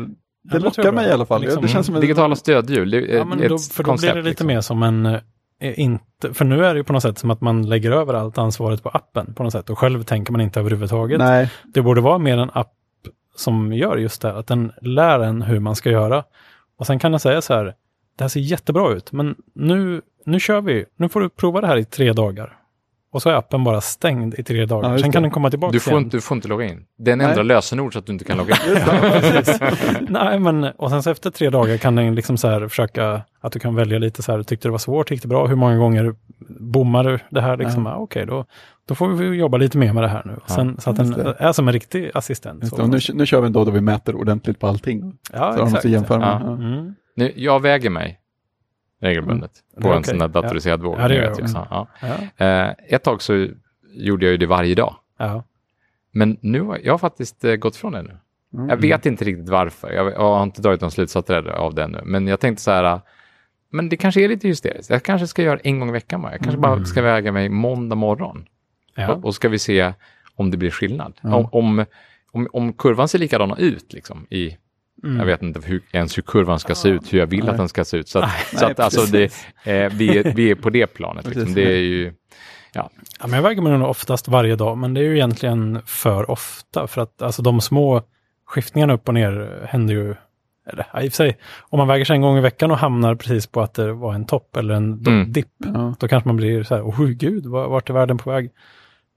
[0.43, 1.41] det Ja, lockar mig i alla fall.
[1.41, 2.01] Liksom, det känns som en...
[2.01, 4.13] Digitala stödhjul, det är Ja, men ett då, för då koncept.
[4.13, 4.47] blir det lite liksom.
[4.47, 5.05] mer som en,
[5.59, 8.13] eh, inte, för nu är det ju på något sätt som att man lägger över
[8.13, 11.19] allt ansvaret på appen på något sätt och själv tänker man inte överhuvudtaget.
[11.19, 12.73] Nej, Det borde vara mer en app
[13.35, 16.23] som gör just det, att den lär en hur man ska göra.
[16.79, 17.65] Och sen kan den säga så här,
[18.17, 21.67] det här ser jättebra ut, men nu, nu kör vi, nu får du prova det
[21.67, 22.57] här i tre dagar.
[23.13, 24.91] Och så är appen bara stängd i tre dagar.
[24.91, 25.25] Ja, sen kan det.
[25.27, 26.03] den komma tillbaka Du får, igen.
[26.03, 26.85] inte, du får inte logga in.
[26.97, 27.27] Den Nej.
[27.27, 28.77] ändrar lösenord så att du inte kan logga in.
[29.59, 29.71] Ja.
[30.09, 33.51] Nej, men och sen så efter tre dagar kan den liksom så här försöka att
[33.51, 35.77] du kan välja lite så här, tyckte det var svårt, gick det bra, hur många
[35.77, 36.15] gånger
[36.59, 37.85] bommar du det här liksom?
[37.85, 37.95] Ja.
[37.95, 38.45] Okej, då,
[38.87, 40.33] då får vi jobba lite mer med det här nu.
[40.47, 41.35] Ja, Sen, så att den det.
[41.39, 42.67] är som en riktig assistent.
[42.67, 45.13] Så- nu, nu kör vi en dag då vi mäter ordentligt på allting.
[45.33, 45.83] ja, Så har de exakt.
[45.85, 46.03] med.
[46.09, 46.41] Ja.
[46.45, 46.53] Ja.
[46.53, 46.95] Mm.
[47.15, 48.19] Nu, jag väger mig
[49.03, 50.03] regelbundet Det på en okej.
[50.09, 50.95] sån där datoriserad våg.
[50.99, 51.47] Ja, det.
[51.47, 51.87] Så, ja.
[52.01, 53.47] Ja, Eh, ett tag så
[53.93, 54.95] gjorde jag ju det varje dag.
[55.17, 55.43] ja.
[56.15, 58.17] Men nu har jag har faktiskt eh, gått ifrån det nu.
[58.53, 58.69] Mm.
[58.69, 59.91] Jag vet inte riktigt varför.
[59.91, 62.01] Jag, har inte dragit någon slutsats av det nu.
[62.05, 62.99] Men jag tänkte så här, eh,
[63.69, 64.89] men det kanske är lite hysteriskt.
[64.89, 66.31] Jag kanske ska göra en gång i veckan bara.
[66.31, 68.45] Jag kanske bara ska väga mig måndag morgon.
[68.95, 69.13] ja.
[69.13, 69.93] Och, och ska vi se
[70.35, 71.13] om det blir skillnad.
[71.21, 71.35] Ja.
[71.35, 71.85] Om, om,
[72.31, 74.57] om, om kurvan ser likadan ut liksom i
[75.03, 75.17] Mm.
[75.19, 77.49] Jag vet inte hur, ens hur kurvan ska se ut, hur jag vill Nej.
[77.49, 78.07] att den ska se ut.
[78.09, 79.23] Så att, så Nej, att alltså det,
[79.63, 81.25] eh, vi, är, vi är på det planet.
[81.27, 81.53] Liksom.
[81.53, 82.13] Det är ju,
[82.75, 82.89] Ja,
[83.21, 86.87] men jag väger mig nog oftast varje dag, men det är ju egentligen för ofta.
[86.87, 88.01] För att alltså, de små
[88.45, 90.15] skiftningarna upp och ner händer ju,
[90.71, 92.77] eller ja, i och för sig, om man väger sig en gång i veckan och
[92.77, 95.31] hamnar precis på att det var en topp eller en Mm.
[95.31, 95.95] dipp, Ja.
[95.99, 98.51] då kanske man blir så här, åh gud, va- vart är världen på väg?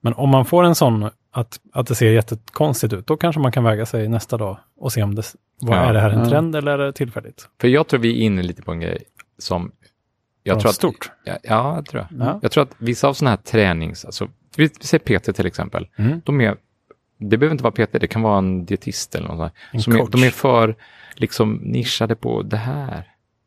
[0.03, 3.53] Men om man får en sån att, att det ser jättekonstigt ut, då kanske man
[3.53, 5.23] kan väga sig nästa dag och se om det,
[5.61, 5.83] vad Ja.
[5.83, 6.29] är det här en Ja.
[6.29, 7.49] trend eller är det tillfälligt?
[7.61, 9.03] För jag tror vi är inne lite på en grej
[9.39, 9.73] som...
[10.43, 11.11] Jag Något tror att, stort.
[11.25, 12.27] Ja, ja, jag tror jag.
[12.29, 12.39] Ja.
[12.43, 14.05] Jag tror att vissa av sådana här tränings...
[14.05, 15.87] Alltså, vi, vi säger PT till exempel.
[15.97, 16.21] Mm.
[16.25, 16.57] De är,
[17.19, 19.53] det behöver inte vara PT, det kan vara en dietist eller något sånt.
[19.73, 20.11] En Som är, coach.
[20.11, 20.77] de är för
[21.15, 23.05] liksom nischade på det här.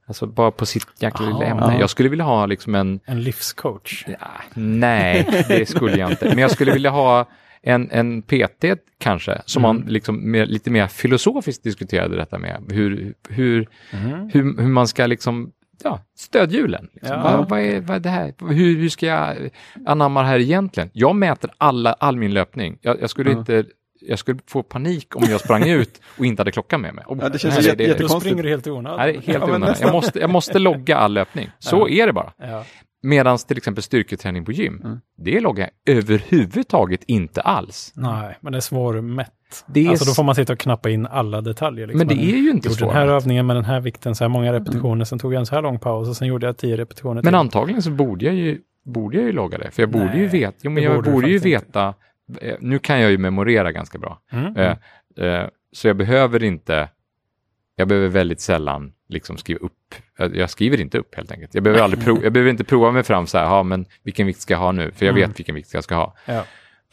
[0.08, 1.46] Alltså bara på sitt jäkla lilla Aha.
[1.46, 1.74] ämne.
[1.74, 1.80] Ja.
[1.80, 3.00] Jag skulle vilja ha liksom en...
[3.06, 4.06] En livscoach.
[4.08, 4.18] Ja,
[4.54, 6.26] nej, det skulle jag inte.
[6.30, 7.26] Men jag skulle vilja ha
[7.62, 8.66] en, en PT
[9.00, 9.76] kanske, som Mm.
[9.78, 12.64] man liksom mer, lite mer filosofiskt diskuterade detta med.
[12.72, 14.30] Hur, hur, Mm.
[14.34, 15.52] hur, hur man ska liksom,
[15.84, 16.88] ja, stödhjulen.
[16.94, 17.16] Liksom.
[17.18, 17.24] Ja.
[17.38, 18.34] Vad, vad, är, vad är det här?
[18.50, 19.36] Hur, hur ska jag
[19.86, 20.90] anamma det här egentligen?
[20.94, 22.78] Jag mäter alla, all min löpning.
[22.82, 23.40] Jag, jag skulle Ja.
[23.40, 23.66] inte
[24.02, 27.04] jag skulle få panik om jag sprang ut och inte hade klockan med mig.
[27.08, 28.22] Och, Ja, det känns här, jätte- det, Då jättekonstigt.
[28.22, 29.00] springer du helt i onödan.
[29.00, 31.50] Helt Ja, jag, måste, jag måste logga all löpning.
[31.60, 32.32] Så är det bara.
[33.02, 35.00] Medan till exempel styrketräning på gym, Mm.
[35.18, 37.94] det loggar jag överhuvudtaget inte alls.
[37.96, 39.32] Nej, men det är svårmätt.
[39.68, 41.88] Det är Alltså då får man sitta och knappa in alla detaljer.
[41.88, 42.08] Liksom.
[42.08, 43.22] Men det är ju inte gjorde den här svårt.
[43.22, 45.62] övningen med den här vikten, så här många repetitioner, sen tog jag en så här
[45.62, 47.36] lång paus och sen gjorde jag tio repetitioner Men till.
[47.36, 49.72] antagligen så borde jag ju, borde jag ju logga det.
[49.72, 51.94] För jag borde ju Nej, veta, jo, men jag borde borde, ju veta,
[52.42, 54.20] eh, nu kan jag ju memorera ganska bra.
[54.32, 54.56] Mm.
[54.58, 54.78] Eh,
[55.26, 56.90] eh, så jag behöver inte,
[57.80, 59.96] jag behöver väldigt sällan liksom skriva upp,
[60.34, 61.54] jag, skriver inte upp helt enkelt.
[61.54, 64.28] Jag behöver, aldrig prov, jag behöver inte prova mig fram så här, ja men vilken
[64.28, 64.92] vikt ska jag ha nu?
[64.92, 65.30] För jag Mm.
[65.30, 66.16] vet vilken vikt jag ska ha.
[66.26, 66.44] Ja.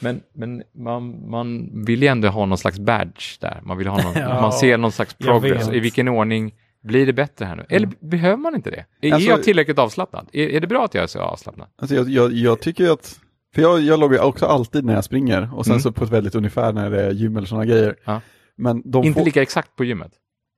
[0.01, 3.61] Men, men man, man vill ju ändå ha någon slags badge där.
[3.63, 5.69] Man vill ha någon, Ja, man ser någon slags progress.
[5.73, 7.67] I vilken ordning blir det bättre här nu?
[7.69, 8.85] Eller behöver man inte det?
[9.09, 10.29] Är Alltså- jag tillräckligt avslappnad?
[10.33, 11.69] Är, är det bra att jag är så avslappnad?
[11.79, 13.21] Alltså jag, jag, jag tycker att,
[13.55, 15.81] för jag, jag loggar också alltid när jag springer och sen Mm.
[15.81, 17.97] så på ett väldigt ungefär när det är gym eller sådana grejer.
[18.05, 18.21] Ja.
[18.57, 20.13] Men de inte får, lika exakt på gymmet?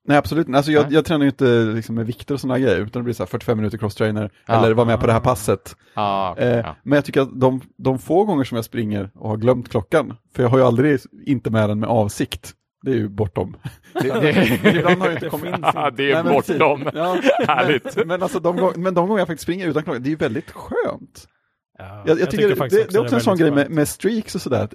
[0.09, 3.00] Nej absolut alltså jag, jag tränar ju inte liksom med vikter och sådana grejer, utan
[3.00, 4.54] det blir så här 45 minuter crosstrainer, Ja.
[4.64, 5.76] eller vara med på det här passet.
[5.94, 6.76] Ah, okej, Eh, ja.
[6.82, 10.16] Men jag tycker att de, de få gånger som jag springer och har glömt klockan,
[10.34, 12.52] för jag har ju aldrig inte med den med avsikt,
[12.82, 13.56] det är ju bortom.
[13.92, 15.61] Det, det, ibland har jag inte Det kommit in.
[15.74, 16.90] Ja, det är Nej, men bortom.
[16.94, 17.96] Ja, Härligt.
[17.96, 20.16] Men, men, alltså de, men de gånger jag faktiskt springer utan klockan, det är ju
[20.16, 21.24] väldigt skönt.
[21.78, 24.34] Ja, Jag, jag, tycker, det, faktiskt det är också en sån grej med, med streaks
[24.34, 24.68] och sådär.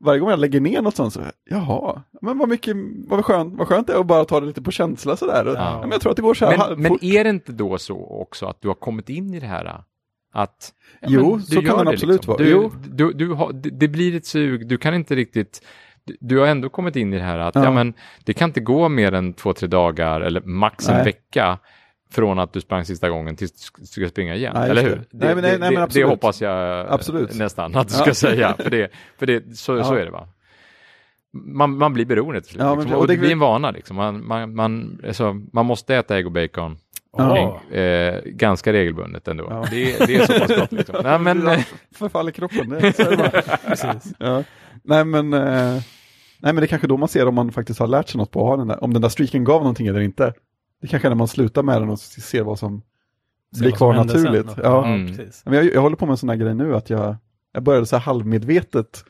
[0.00, 1.20] Varje gång jag lägger ner något sånt så,
[1.50, 2.76] jaha, men vad mycket,
[3.06, 5.54] vad skönt, vad skönt det är att bara ta det lite på känsla sådär.
[5.56, 5.78] Ja.
[5.80, 7.02] men jag tror att det går så här men, men fort.
[7.02, 9.82] är det inte då så också att du har kommit in i det här?
[10.32, 12.38] Att, ja, Jo, men så kan det absolut vara.
[12.38, 15.66] Du, du, du har, det, blir ett sug, du kan inte riktigt,
[16.04, 17.64] du, du har ändå kommit in i det här att ja.
[17.64, 17.70] Ja.
[17.70, 17.94] men
[18.24, 21.04] det kan inte gå mer än två, tre dagar eller max en Nej.
[21.04, 21.58] vecka
[22.12, 24.96] från att du sprang sista gången tills du ska springa igen, Nej, eller hur?
[24.96, 25.04] det.
[25.10, 27.34] Nej, men nej, det, nej, men det, hoppas jag Absolut.
[27.34, 28.00] nästan att du Ja.
[28.00, 29.84] ska säga, för, det, för det, så, Ja.
[29.84, 30.28] så är det va?
[31.32, 32.90] Man, man blir beroende till slut, Ja, men liksom.
[32.90, 33.70] det- och och det det- blir en vana.
[33.70, 33.96] Liksom.
[33.96, 36.76] Man, man, man, alltså, man måste äta ägg och bacon
[37.16, 37.60] Ja.
[37.76, 39.46] eh, ganska regelbundet ändå.
[39.50, 39.64] Ja.
[39.70, 40.72] Det, det är så pass gott.
[40.72, 40.96] Liksom.
[41.04, 41.60] Nej, men, eh,
[41.94, 42.80] Förfaller kroppen,
[44.18, 44.42] ja.
[44.82, 45.82] Nej men, eh, nej
[46.52, 48.40] men det är kanske då man ser om man faktiskt har lärt sig något på
[48.40, 50.32] att ha den där, om den där streaken gav någonting eller inte.
[50.80, 52.82] Det kanske är när man slutar med den och ser vad som
[53.54, 54.50] Se blir vad kvar naturligt.
[54.50, 54.60] sen.
[54.62, 54.86] Ja.
[54.86, 55.16] Mm.
[55.44, 57.16] Men jag, jag håller på med en sån här grej nu att jag,
[57.52, 59.04] jag började så här halvmedvetet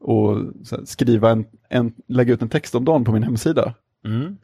[0.00, 3.74] och så här skriva en, en, lägga ut en text om dagen på min hemsida.
[4.04, 4.36] Mm.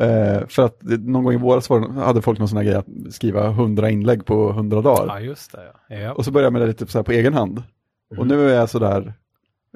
[0.00, 2.86] Eh, för att det, någon gång i våras hade folk någon sån här grej att
[3.10, 5.06] skriva 100 inlägg på 100 dagar.
[5.06, 5.72] Ja, just det.
[5.88, 5.96] Ja.
[5.96, 6.12] Ja.
[6.12, 7.62] Och så började jag med det lite så här på egen hand.
[8.10, 8.20] Mm.
[8.20, 9.14] Och nu är jag sådär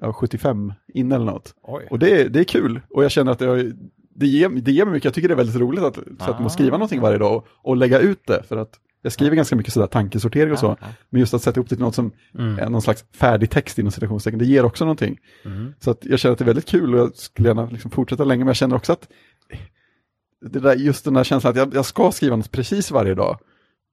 [0.01, 1.55] ja, 75 in eller något.
[1.63, 1.87] Oj.
[1.91, 2.81] Och det, det är kul.
[2.91, 3.73] Och jag känner att jag,
[4.21, 5.05] det, ger, det ger mig mycket.
[5.05, 6.45] Jag tycker det är väldigt roligt att sätta mig Ah.
[6.45, 8.43] och skriva någonting varje dag och, och lägga ut det.
[8.43, 8.71] För att
[9.03, 10.67] jag skriver ganska mycket sådär tankesortering och så.
[10.67, 10.87] Ja, ja.
[11.11, 12.59] Men just att sätta ihop det till något som Mm.
[12.59, 15.19] är någon slags färdig text inom citationstecken, det ger också någonting.
[15.45, 15.75] Mm.
[15.81, 18.25] Så att jag känner att det är väldigt kul och jag skulle gärna liksom fortsätta
[18.25, 19.09] länge, men jag känner också att
[20.51, 23.39] det där, just den där känslan att jag, jag ska skriva något precis varje dag.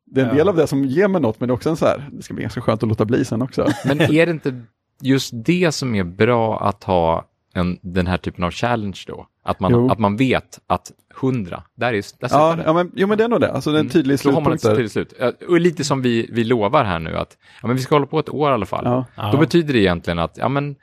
[0.06, 0.36] Det är en Ja.
[0.38, 2.24] del av det som ger mig något, men det är också en så här, det
[2.24, 3.68] ska bli ganska skönt att låta bli sen också.
[3.86, 4.62] men är det inte
[5.02, 9.28] just det som är bra att ha en, den här typen av challenge då?
[9.48, 9.92] Att man, Jo.
[9.92, 10.92] att man vet att
[11.22, 12.64] 100, där, är, där Ja, det.
[12.66, 13.52] ja men, jo, men det är nog det.
[13.52, 15.14] Alltså det är en tydlig Då har man slutpunkt ett tydligt slut.
[15.48, 18.20] Och lite som vi, vi lovar här nu att ja, men vi ska hålla på
[18.20, 19.06] ett år i alla fall.
[19.16, 19.32] Ja.
[19.32, 20.76] Då betyder det egentligen att ja, men,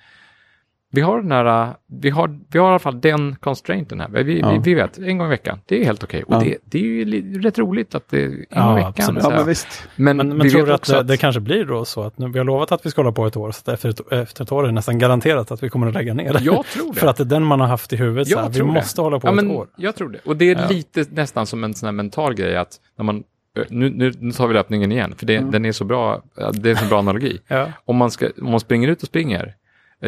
[0.95, 4.09] vi har den här, vi har, vi har i alla fall den constrainten här.
[4.09, 4.51] Vi, Ja.
[4.51, 6.23] vi, vi vet, en gång i veckan, det är helt okej.
[6.23, 6.39] Och Ja.
[6.41, 9.21] det, det är ju li- rätt roligt att det är en Ja, gång i veckan.
[9.23, 9.89] så men visst.
[9.97, 12.19] men, Men, men vi tror du att det, att det kanske blir då så att
[12.19, 14.13] nu, vi har lovat att vi ska hålla på ett år, så att efter ett,
[14.13, 16.41] efter ett år är det nästan garanterat att vi kommer att lägga ner det.
[16.43, 17.01] Jag tror det.
[17.01, 18.67] För att det är den man har haft i huvudet, så Jag här, vi tror
[18.67, 18.73] det.
[18.73, 19.67] måste hålla på ja, ett men år.
[19.77, 20.19] Jag tror det.
[20.25, 20.69] Och det är Ja.
[20.69, 23.23] lite nästan som en sån här mental grej att när man
[23.71, 26.23] nu, nu, nu tar vi löpningen igen, för det, den är så bra,
[26.53, 27.39] det är en så bra analogi.
[27.49, 27.69] Ja.
[27.85, 29.55] Om man, ska, om man springer ut och springer,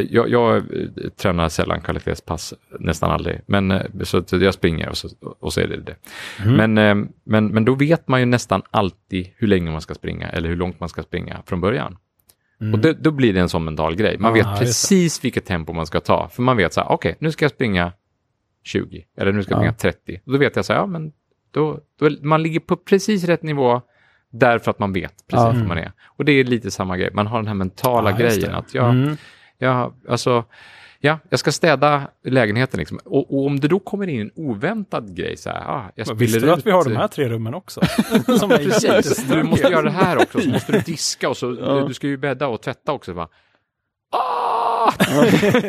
[0.00, 0.62] jag, jag eh,
[1.16, 5.08] tränar sällan kvalitetspass, nästan aldrig, men eh, så jag springer och så,
[5.40, 5.96] och så är det det.
[6.44, 6.94] Men, eh,
[7.24, 10.56] men, men då vet man ju nästan alltid hur länge man ska springa eller hur
[10.56, 11.96] långt man ska springa från början.
[12.72, 14.18] Och då, då blir det en sån mental grej.
[14.18, 16.28] Man Ah, vet precis vilket tempo man ska ta.
[16.28, 17.92] För man vet så här, okej, nu ska jag springa
[18.64, 19.72] 20 eller nu ska jag Ja.
[19.72, 20.20] springa 30.
[20.26, 21.12] Och då vet jag så här, ja men
[21.50, 23.82] då, då, man ligger på precis rätt nivå
[24.32, 25.52] därför att man vet precis Ja.
[25.60, 25.92] var man är.
[26.06, 28.88] Och det är lite samma grej, man har den här mentala Ja, grejen att jag,
[28.90, 29.16] Mm.
[29.58, 30.44] Jag, alltså,
[31.00, 32.98] ja, jag ska städa lägenheten liksom.
[33.04, 36.16] Och, och om det då kommer in en oväntad grej så här, ah, jag Men
[36.16, 37.80] Visste du att vi har de här tre rummen också?
[38.38, 41.56] Som är Precis, du måste göra det här också, så måste du diska och så,
[41.60, 41.84] Ja.
[41.88, 43.12] du ska ju bädda och tvätta också.
[43.12, 43.28] Va?
[44.10, 44.92] Ah!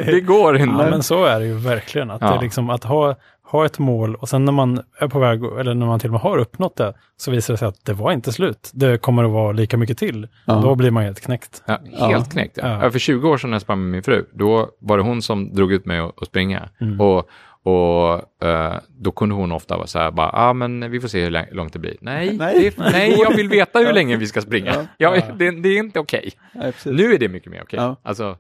[0.06, 0.84] det går inte.
[0.84, 2.12] Ja, men så är det ju verkligen.
[2.12, 2.42] Att, Ja.
[2.42, 3.16] liksom att ha,
[3.52, 6.12] ha ett mål och sen när man är på väg, eller när man till och
[6.12, 8.72] med har uppnått det, så visar det sig att det var inte slut.
[8.74, 10.28] Det kommer att vara lika mycket till.
[10.46, 10.54] Ja.
[10.64, 11.64] Då blir man helt knäckt.
[11.66, 12.08] Ja, Ja.
[12.08, 12.58] helt knäckt.
[12.62, 12.84] Ja.
[12.84, 12.92] Ja.
[12.92, 15.54] För 20 år sedan när jag sprang med min fru, då var det hon som
[15.56, 16.70] drog ut mig att springa.
[16.82, 17.02] Mm.
[17.02, 17.30] Och,
[17.64, 21.24] och eh, då kunde hon ofta vara så här, bara, ah, men vi får se
[21.24, 21.96] hur lång- långt det blir.
[22.02, 22.74] Nej, Nej.
[22.78, 24.74] det, nej jag vill veta hur länge vi ska springa.
[24.98, 25.16] Ja.
[25.16, 25.24] Ja.
[25.38, 26.32] det, det är inte okej.
[26.62, 26.86] Precis.
[26.86, 27.80] Nu är det mycket mer okej.
[27.80, 27.96] Ja.
[28.04, 28.38] Alltså,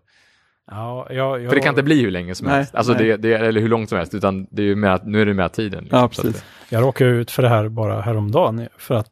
[0.71, 2.75] Ja, jag, jag, för det kan inte bli hur länge som Nej, helst.
[2.75, 5.33] Alltså, det, det, eller hur långt som helst, utan det är att- nu är det
[5.33, 5.83] mer tiden.
[5.83, 5.99] liksom.
[5.99, 6.43] Ja, precis.
[6.69, 8.67] jag råkade ut för det här bara häromdagen.
[8.77, 9.11] För att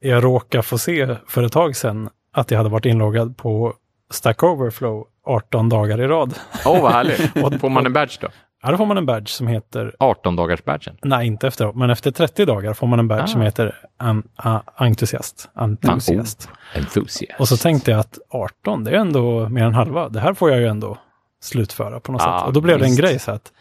[0.00, 3.74] jag råkade få se för ett tag sedan att jag hade varit inloggad på
[4.10, 6.34] Stack Overflow 18 dagar i rad.
[6.66, 7.20] Åh, vad härligt.
[7.60, 8.28] Får man en badge då?
[8.62, 10.96] Ja, då får man en badge som heter 18 dagars badgen.
[11.02, 13.26] Nej, inte efteråt, men efter 30 dagar får man en badge Ah.
[13.26, 15.50] som heter an, a, entusiast.
[15.54, 16.48] entusiast.
[16.74, 17.40] Enthusiast.
[17.40, 20.08] Och så tänkte jag att 18, det är ändå mer än halva.
[20.08, 20.98] Det här får jag ju ändå
[21.42, 22.46] slutföra på något Ja, sätt.
[22.46, 23.00] Och då blev det en visst.
[23.00, 23.52] grej så att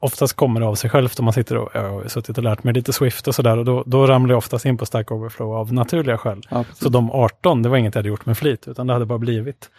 [0.00, 2.64] oftast kommer det av sig självt om man sitter och jag har suttit och lärt
[2.64, 3.56] mig lite Swift och sådär.
[3.58, 6.40] Och då, då ramlar jag oftast in på Stack Overflow av naturliga skäl.
[6.50, 6.64] Ja.
[6.74, 9.18] Så de 18, det var inget jag hade gjort med flit, utan det hade bara
[9.18, 9.70] blivit.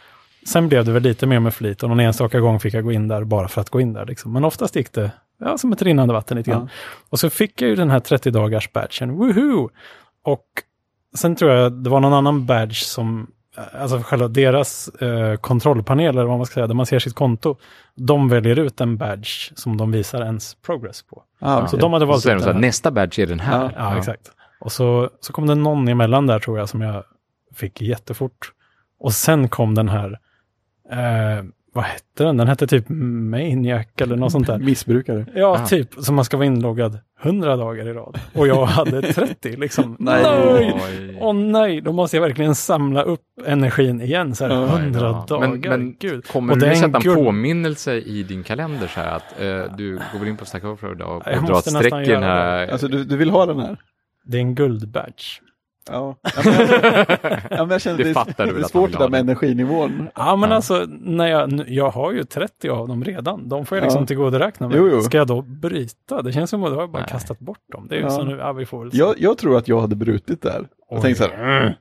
[0.47, 2.91] Sen blev det väl lite mer med flit och någon enstaka gång fick jag gå
[2.91, 4.05] in där bara för att gå in där.
[4.05, 4.33] Liksom.
[4.33, 6.69] Men oftast gick det ja, som ett rinnande vatten lite grann.
[7.09, 9.69] Och så fick jag ju den här 30 dagars badgen, woohoo!
[10.23, 10.45] Och
[11.15, 13.27] sen tror jag det var någon annan badge som,
[13.57, 17.15] eh, alltså själva deras eh, kontrollpanel, eller vad man ska säga, där man ser sitt
[17.15, 17.55] konto,
[17.95, 21.23] de väljer ut en badge som de visar ens progress på.
[21.39, 21.79] Ah, Så okej.
[21.79, 22.59] de hade valt så så här.
[22.59, 23.61] nästa badge är den här.
[23.63, 23.71] Ja.
[23.77, 24.31] Ja, exakt.
[24.59, 27.03] Och så, så kom det någon emellan där tror jag som jag
[27.55, 28.51] fick jättefort.
[28.99, 30.19] Och sen kom den här,
[30.91, 32.37] eh, vad hette den?
[32.37, 34.57] Den hette typ Maniac eller något sånt där.
[34.65, 35.25] Missbrukare.
[35.35, 35.65] Ja, Ah.
[35.65, 35.93] typ.
[35.97, 38.19] Så man ska vara inloggad 100 dagar i rad.
[38.35, 39.95] Och jag hade 30 liksom.
[39.99, 40.73] Nej.
[41.19, 44.35] Åh nej, då måste jag verkligen samla upp energin igen.
[44.35, 44.65] Så här, Ja.
[44.77, 45.25] 100 Ja.
[45.27, 45.47] dagar.
[45.47, 46.27] Men, men Gud.
[46.27, 49.15] kommer Och du det är nu en sätta en påminnelse i din kalender så här
[49.15, 52.11] att eh, du går väl in på Stack Overflow och, och drar ett streck i
[52.11, 52.67] den här...
[52.67, 53.77] Alltså du, du vill ha den här?
[54.25, 55.41] Det är en guldbadge.
[55.89, 56.15] Ja.
[56.23, 56.69] Ja, men jag,
[57.49, 58.97] ja, men jag känner Det det, fattar du det väl är att man svårt det
[58.97, 59.32] där med det.
[59.32, 60.07] energinivån.
[60.15, 60.55] Ja, men Ja.
[60.55, 63.49] alltså, när jag, jag har ju 30 av dem redan.
[63.49, 64.07] De får jag liksom Ja.
[64.07, 64.77] tillgodoräkna mig.
[64.77, 65.01] Jo, jo.
[65.01, 66.21] Ska jag då bryta?
[66.21, 67.09] Det känns som att jag bara Nej.
[67.11, 67.88] kastat bort dem.
[67.89, 68.09] Det är ju Ja.
[68.09, 68.89] så nu, ja vi får.
[68.93, 70.67] Jag, jag tror att jag hade brutit där.
[70.89, 71.01] Och Oj.
[71.01, 71.73] tänkt så här, "Mm,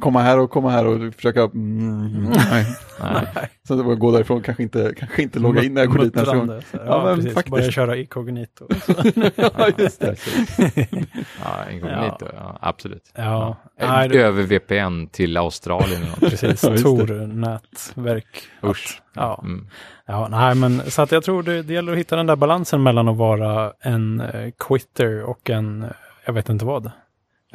[0.00, 2.66] komma här och komma här och försöka, mm, mm, nej.
[3.00, 3.50] Nej.
[3.68, 6.14] Så det var gå därifrån, kanske inte, kanske inte logga in när jag går dit
[6.14, 6.48] nästa gång.
[6.48, 7.34] Ja, Ja, men precis.
[7.34, 7.50] faktiskt.
[7.56, 8.66] Börja köra inkognito.
[9.36, 10.16] ja, just det.
[11.44, 12.58] Ja, inkognito, ja.
[12.60, 13.12] absolut.
[13.14, 13.86] Ja, Ja.
[13.92, 16.64] nej, det, Över VPN till Australien precis.
[16.64, 16.76] Ja.
[16.76, 18.42] Tor-nätverk.
[18.64, 19.02] Usch.
[19.14, 19.40] Ja.
[19.44, 19.66] Mm.
[20.06, 22.82] ja, nej men så att jag tror det, det gäller att hitta den där balansen
[22.82, 25.88] mellan att vara en eh, quitter och en, eh,
[26.24, 26.90] jag vet inte vad.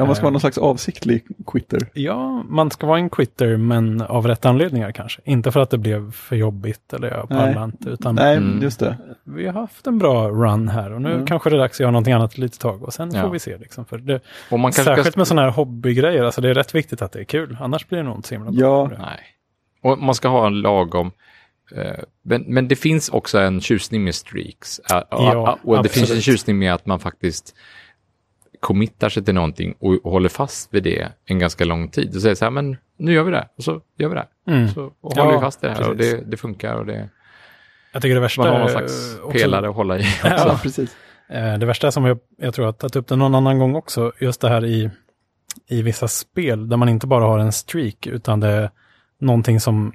[0.02, 1.80] Ja, man ska vara någon slags avsiktlig quitter.
[1.94, 5.22] Ja, man ska vara en quitter men av rätt anledningar kanske.
[5.26, 7.90] Inte för att det blev för jobbigt eller jag pallar inte.
[7.90, 8.62] Utan Nej, Mm.
[8.64, 8.98] just det.
[9.24, 11.26] vi har haft en bra run här och nu Mm.
[11.26, 13.22] kanske det är dags att göra någonting annat ett litet tag och sen Ja.
[13.22, 13.58] får vi se.
[13.58, 14.20] Liksom, för det,
[14.52, 15.20] Och man särskilt ska...
[15.20, 17.58] med sådana här hobbygrejer, alltså det är rätt viktigt att det är kul.
[17.62, 18.60] Annars blir det nog inte så himla bra.
[18.62, 18.90] Ja.
[19.00, 19.20] Nej.
[19.92, 21.12] Och man ska ha en lagom...
[21.76, 24.80] eh, men, men det finns också en tjusning med streaks.
[24.80, 25.92] Eh, och- Ja, och det absolut.
[25.92, 27.56] finns en tjusning med att man faktiskt
[28.62, 32.16] committar sig till någonting och, och håller fast vid det en ganska lång tid.
[32.16, 33.48] Och säger så här, men nu gör vi det.
[33.58, 34.28] Och så gör vi det.
[34.48, 34.68] Mm.
[34.68, 36.14] Så, och Ja, håller vi fast i det här och precis.
[36.20, 36.76] det, det funkar.
[36.76, 37.10] Och det,
[37.94, 40.04] Jag tycker det värsta man har någon slags eh, också- pelare att hålla i.
[40.24, 40.96] Ja, precis.
[41.30, 43.60] Eh, Det värsta är som jag, jag tror jag har tagit upp det någon annan
[43.60, 44.90] gång också, just det här i,
[45.68, 48.72] i vissa spel där man inte bara har en streak utan det är
[49.20, 49.94] någonting som,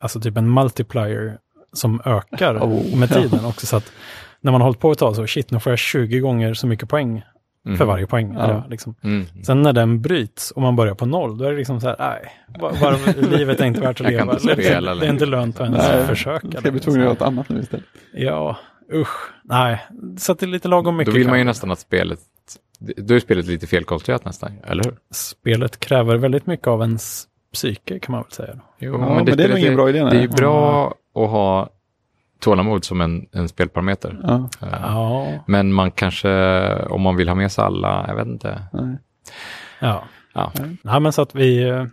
[0.00, 1.38] alltså typ en multiplier
[1.72, 3.14] som ökar Oh, med ja.
[3.14, 3.66] tiden också.
[3.66, 3.92] Så att
[4.40, 6.66] när man har hållit på ett tag så, shit, nu får jag 20 gånger så
[6.66, 7.22] mycket poäng
[7.66, 7.78] Mm.
[7.78, 8.34] för varje poäng.
[8.38, 8.48] Ja.
[8.50, 8.64] Ja.
[8.70, 8.94] Liksom.
[9.02, 9.24] Mm.
[9.44, 11.96] Sen när den bryts och man börjar på noll, då är det liksom så här,
[11.98, 14.32] nej, var, var, livet är inte värt att leva.
[14.32, 14.62] inte Det-
[15.00, 16.48] det är inte lönt att ens Nej, försöka.
[16.50, 16.78] Ska längre.
[16.78, 17.84] tvungen att göra något annat nu istället?
[18.14, 18.56] Ja,
[18.94, 19.30] usch.
[19.44, 19.78] Nej,
[20.18, 21.14] så att det är lite lagom Då mycket.
[21.14, 22.18] vill man ju nästan att spelet
[22.78, 24.94] det- då är spelet lite felkonstruerat nästan, eller hur?
[25.10, 28.54] Spelet kräver väldigt mycket av ens psyke kan man väl säga.
[28.78, 31.70] Jo, Ja, men det är nog ingen bra idé, Det är ju bra att ha
[32.42, 34.20] tålamod som en, en spelparameter.
[34.22, 36.28] Ja, Eh, Ja, Men man kanske,
[36.76, 38.62] om man vill ha med sig alla, jag vet inte.
[38.72, 38.98] nej.
[39.80, 40.04] ja.
[40.34, 41.84] Ja, Nej, men så att vi, eh,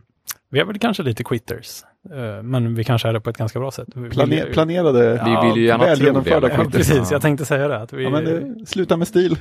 [0.50, 1.82] vi är väl kanske lite quitters.
[2.14, 3.88] Eh, Men vi kanske är det på ett ganska bra sätt.
[3.96, 6.72] Vi Plane, vill ju- planerade, vi vill ju gärna väl genomförda Ja, fall.
[6.72, 7.78] precis, jag tänkte säga det.
[7.78, 9.38] Att vi, Ja, men det, sluta med stil.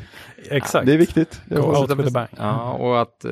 [0.50, 0.86] exakt.
[0.86, 1.40] Det är viktigt.
[1.46, 2.28] Go out with a bang.
[2.36, 3.30] Ja, och att, eh,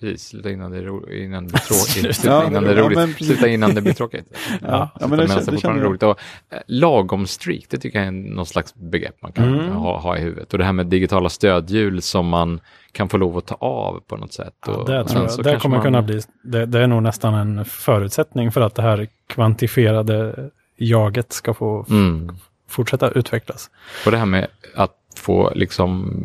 [0.00, 2.16] precis, sluta innan det, ro, innan det tråkigt.
[2.16, 2.98] Sluta innan det är ja, roligt.
[2.98, 4.26] men sluta innan det blir tråkigt.
[4.62, 5.84] Ja, Ja, ja, Sluta men det, det det känner jag.
[5.86, 6.02] roligt.
[6.02, 6.18] Och,
[6.52, 9.70] eh, lagom streak, det tycker jag är någon slags begrepp man kan Mm.
[9.72, 10.52] ha, ha i huvudet.
[10.52, 12.60] Och det här med digitala stödhjul som man
[12.96, 14.54] kan få lov att ta av på något sätt.
[14.66, 15.44] Ja, det och tror jag.
[15.44, 18.82] Det kommer man- kunna bli, det, det är nog nästan en förutsättning för att det
[18.82, 22.36] här kvantifierade jaget ska få Mm.
[22.68, 23.70] fortsätta utvecklas.
[24.06, 26.20] Och det här med att få liksom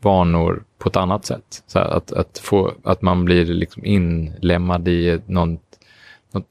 [0.00, 1.62] vanor på ett annat sätt.
[1.66, 5.58] Så att, att, få, att man blir liksom inlemmad i någon,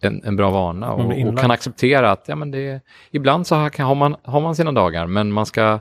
[0.01, 3.84] en, en bra vana och, och kan acceptera att ja, men det, ibland så har,
[3.84, 5.80] har, man, har man sina dagar men man ska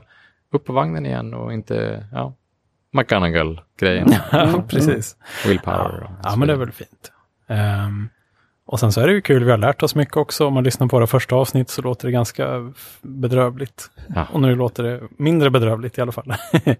[0.51, 2.33] upp på vagnen igen och inte, ja,
[2.93, 4.13] McGonagall-grejen.
[4.31, 5.15] Ja, precis.
[5.47, 5.99] Willpower.
[6.01, 7.11] Ja, ja men det är väl fint.
[7.49, 8.09] Ehm,
[8.65, 10.47] och sen så är det ju kul, vi har lärt oss mycket också.
[10.47, 12.71] Om man lyssnar på våra första avsnitt så låter det ganska
[13.01, 13.89] bedrövligt.
[14.15, 14.25] Ja.
[14.31, 16.33] Och nu låter det mindre bedrövligt i alla fall.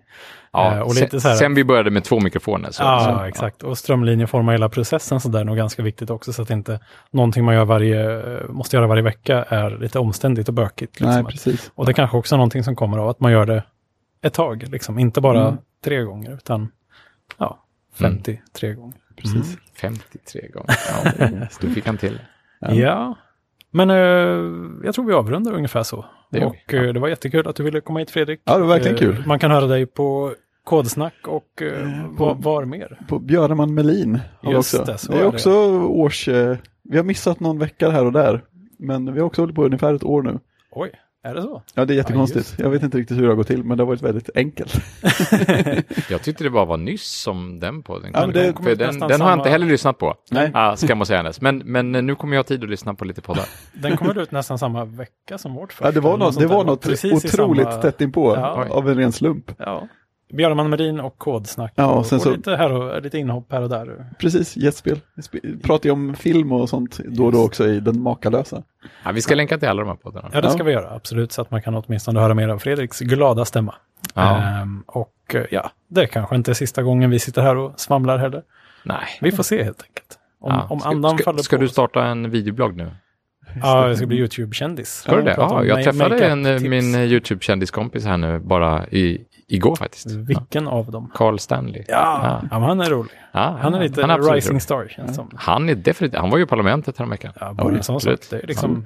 [0.56, 2.72] Ja, Eh, och lite sen, så här- sen vi började med två mikrofoner.
[2.72, 3.64] Så, ja, så, exakt.
[3.64, 6.34] Och strömlinjeforma hela processen så där är nog ganska viktigt också.
[6.34, 6.80] Så att inte
[7.12, 11.00] någonting man gör varje, måste göra varje vecka är lite omständigt och bökigt.
[11.00, 11.16] Liksom.
[11.24, 11.72] Nej, precis.
[11.76, 13.64] och det kanske också är någonting som kommer av att man gör det
[14.24, 14.64] ett tag.
[14.72, 15.00] Liksom.
[15.00, 15.58] Inte bara Mm.
[15.84, 16.72] tre gånger, utan
[17.38, 17.60] ja,
[17.94, 18.98] 53 gånger.
[19.16, 19.58] precis.
[19.76, 20.76] 53 gånger.
[21.20, 22.20] Ja, då fick han till.
[22.60, 22.74] Ja.
[22.74, 23.16] Ja,
[23.72, 23.96] men eh,
[24.86, 26.06] jag tror vi avrundar ungefär så.
[26.32, 26.84] Det och vi, ja.
[26.84, 28.42] eh, det var jättekul att du ville komma hit Fredrik.
[28.44, 29.24] Ja, det var verkligen Eh, kul.
[29.28, 33.00] Man kan höra dig på Kodsnack och eh, var, var mer.
[33.08, 34.92] På Björneman Melin Just också.
[34.92, 35.28] det, så det är är det.
[35.30, 35.52] också
[35.82, 36.28] års...
[36.28, 38.44] eh, Vi har missat någon vecka här och där.
[38.80, 40.40] Men vi har också hållit på ungefär ett år nu.
[40.72, 40.92] Oj,
[41.24, 41.62] är det så?
[41.76, 42.58] Ja, det är Ja, jättekonstigt.
[42.58, 42.64] det.
[42.64, 44.74] jag vet inte riktigt hur det har gått till, men det har varit väldigt enkelt.
[46.10, 48.30] Jag tyckte det bara var nyss som den podden Ja, kom.
[48.32, 50.16] men det För den, den har jag inte heller lyssnat på.
[50.32, 50.52] Nej.
[50.54, 53.22] Ja, skam att säga Men, men nu kommer jag ha tid att lyssna på lite
[53.22, 53.46] poddar.
[53.74, 55.86] Den kommer ut nästan samma vecka som vårt första.
[55.86, 58.68] Ja, det var något, det var något otroligt samma- tätt inpå Ja.
[58.70, 59.52] av en ren slump.
[59.58, 59.88] Ja.
[60.34, 61.74] Björneman Marin och Kodsnack.
[61.76, 64.06] Ja, och, sen och så- lite, här och, lite inhopp här och där.
[64.20, 65.00] Precis, gästspel.
[65.64, 68.64] Pratar ju om film och sånt då och då också i Den makalösa.
[69.06, 70.30] Ja, vi ska länka till alla de här poddarna.
[70.34, 70.64] Ja, det ska Ja.
[70.66, 71.32] vi göra, absolut.
[71.32, 73.76] Så att man kan åtminstone höra mer av Fredriks glada stämma.
[74.14, 74.38] Ja.
[74.42, 78.18] Ehm, och eh, ja, det kanske inte är sista gången vi sitter här och svamlar
[78.18, 78.44] heller.
[78.84, 79.04] Nej.
[79.22, 80.20] Vi får se helt enkelt.
[80.42, 80.68] Om, Ja.
[80.70, 81.62] om ska, andan ska, faller ska på.
[81.62, 82.92] du starta en videoblogg nu?
[83.62, 84.94] Ja, jag ska bli YouTube-kändis.
[84.94, 85.36] Ska du det?
[85.36, 90.10] prata Ja, jag träffade en, eh, min eh, YouTube-kändiskompis här nu bara i, igår faktiskt.
[90.12, 90.18] Ja.
[90.18, 91.12] Vilken av dem?
[91.14, 91.84] Carl Stanley.
[91.88, 91.94] Ja,
[92.42, 92.48] Ja.
[92.52, 92.58] ja.
[92.60, 93.12] han är rolig.
[93.32, 94.62] Ja, Han är lite absolut rising rolig.
[94.62, 95.30] star känns det som.
[95.36, 97.34] Han är definitivt, han var ju i parlamentet häromveckan.
[97.40, 98.20] Ja, bara en sån sak.
[98.30, 98.86] Det, är liksom,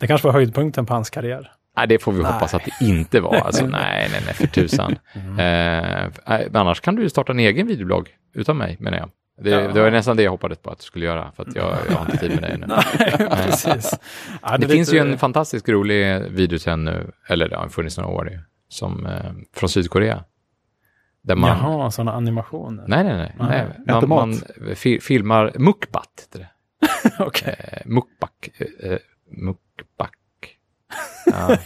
[0.00, 1.52] det kanske var höjdpunkten på hans karriär.
[1.76, 2.32] Nej, det får vi Nej.
[2.32, 3.34] hoppas att det inte var.
[3.34, 4.96] Alltså, nej, nej, nej, för tusan.
[5.14, 6.10] Mm.
[6.26, 9.10] Eh, annars kan du ju starta en egen videoblogg utan mig, menar jag.
[9.42, 9.68] Det, Ja.
[9.72, 11.96] det var nästan det jag hoppades på att du skulle göra, för att jag, jag
[11.96, 12.66] har inte tid med dig nu.
[12.66, 13.94] Nej, precis.
[14.42, 17.68] Ja, Det, är finns lite- ju en fantastiskt rolig video sen nu, eller det har
[17.68, 18.40] funnits några år nu,
[18.70, 20.24] som, eh, från Sydkorea.
[21.22, 22.84] Där man, Jaha, sådana animationer.
[22.88, 23.96] nej, nej, nej, nej.
[23.96, 24.40] Äter Man, man
[24.76, 26.48] fi, filmar mukbat, heter det.
[27.24, 27.56] Okej.
[27.58, 28.48] Eh, mukbak.
[28.82, 28.98] Eh,
[29.30, 30.16] mukbak.
[31.26, 31.56] Ja.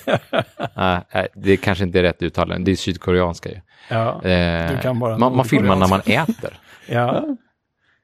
[0.77, 3.61] Nej, nej, det kanske inte är rätt uttal, det är sydkoreanska ju.
[3.91, 6.59] Ja, Eh, Du kan bara man, man filmar när man äter.
[6.89, 7.25] ja.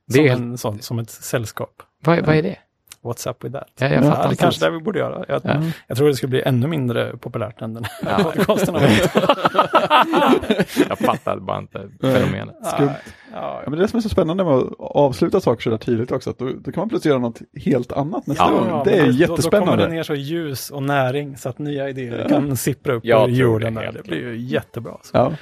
[0.07, 1.83] Det Som, är, en, sån, som ett sällskap.
[2.01, 2.57] vad, vad är det?
[3.03, 3.69] What's up with that?
[3.79, 5.25] Ja, jag Ja, det kanske det vi borde göra.
[5.29, 5.63] Jag, Ja.
[5.87, 8.55] jag tror det skulle bli ännu mindre populärt än den här Ja.
[8.73, 9.11] varit.
[10.89, 12.55] Jag fattar bara inte fenomenet.
[12.75, 12.91] Skumt.
[13.33, 15.77] Ja, men det är det som är så spännande med att avsluta saker så där
[15.79, 16.31] tidigt också.
[16.31, 18.69] Att då, då kan man plötsligt göra något helt annat nästa Ja, gång.
[18.69, 19.71] Ja, det är Då, då jättespännande.
[19.73, 23.31] kommer det ner så ljus och näring så att nya idéer kan sippra upp Jag
[23.31, 23.75] ur jorden.
[23.75, 24.93] det, Det blir ju jättebra.
[25.03, 25.11] Så.
[25.17, 25.33] Ja.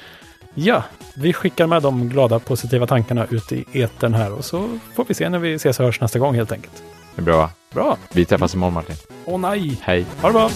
[0.55, 0.85] Ja,
[1.17, 5.15] vi skickar med de glada positiva tankarna ut i etern här och så får vi
[5.15, 6.83] se när vi ses och hörs nästa gång helt enkelt.
[7.19, 7.51] Det är bra.
[7.75, 7.97] Bra!
[8.13, 8.97] Vi träffas imorgon Martin.
[9.25, 9.81] Åh nej!
[9.83, 10.07] Hej.
[10.21, 10.51] Ha det bra!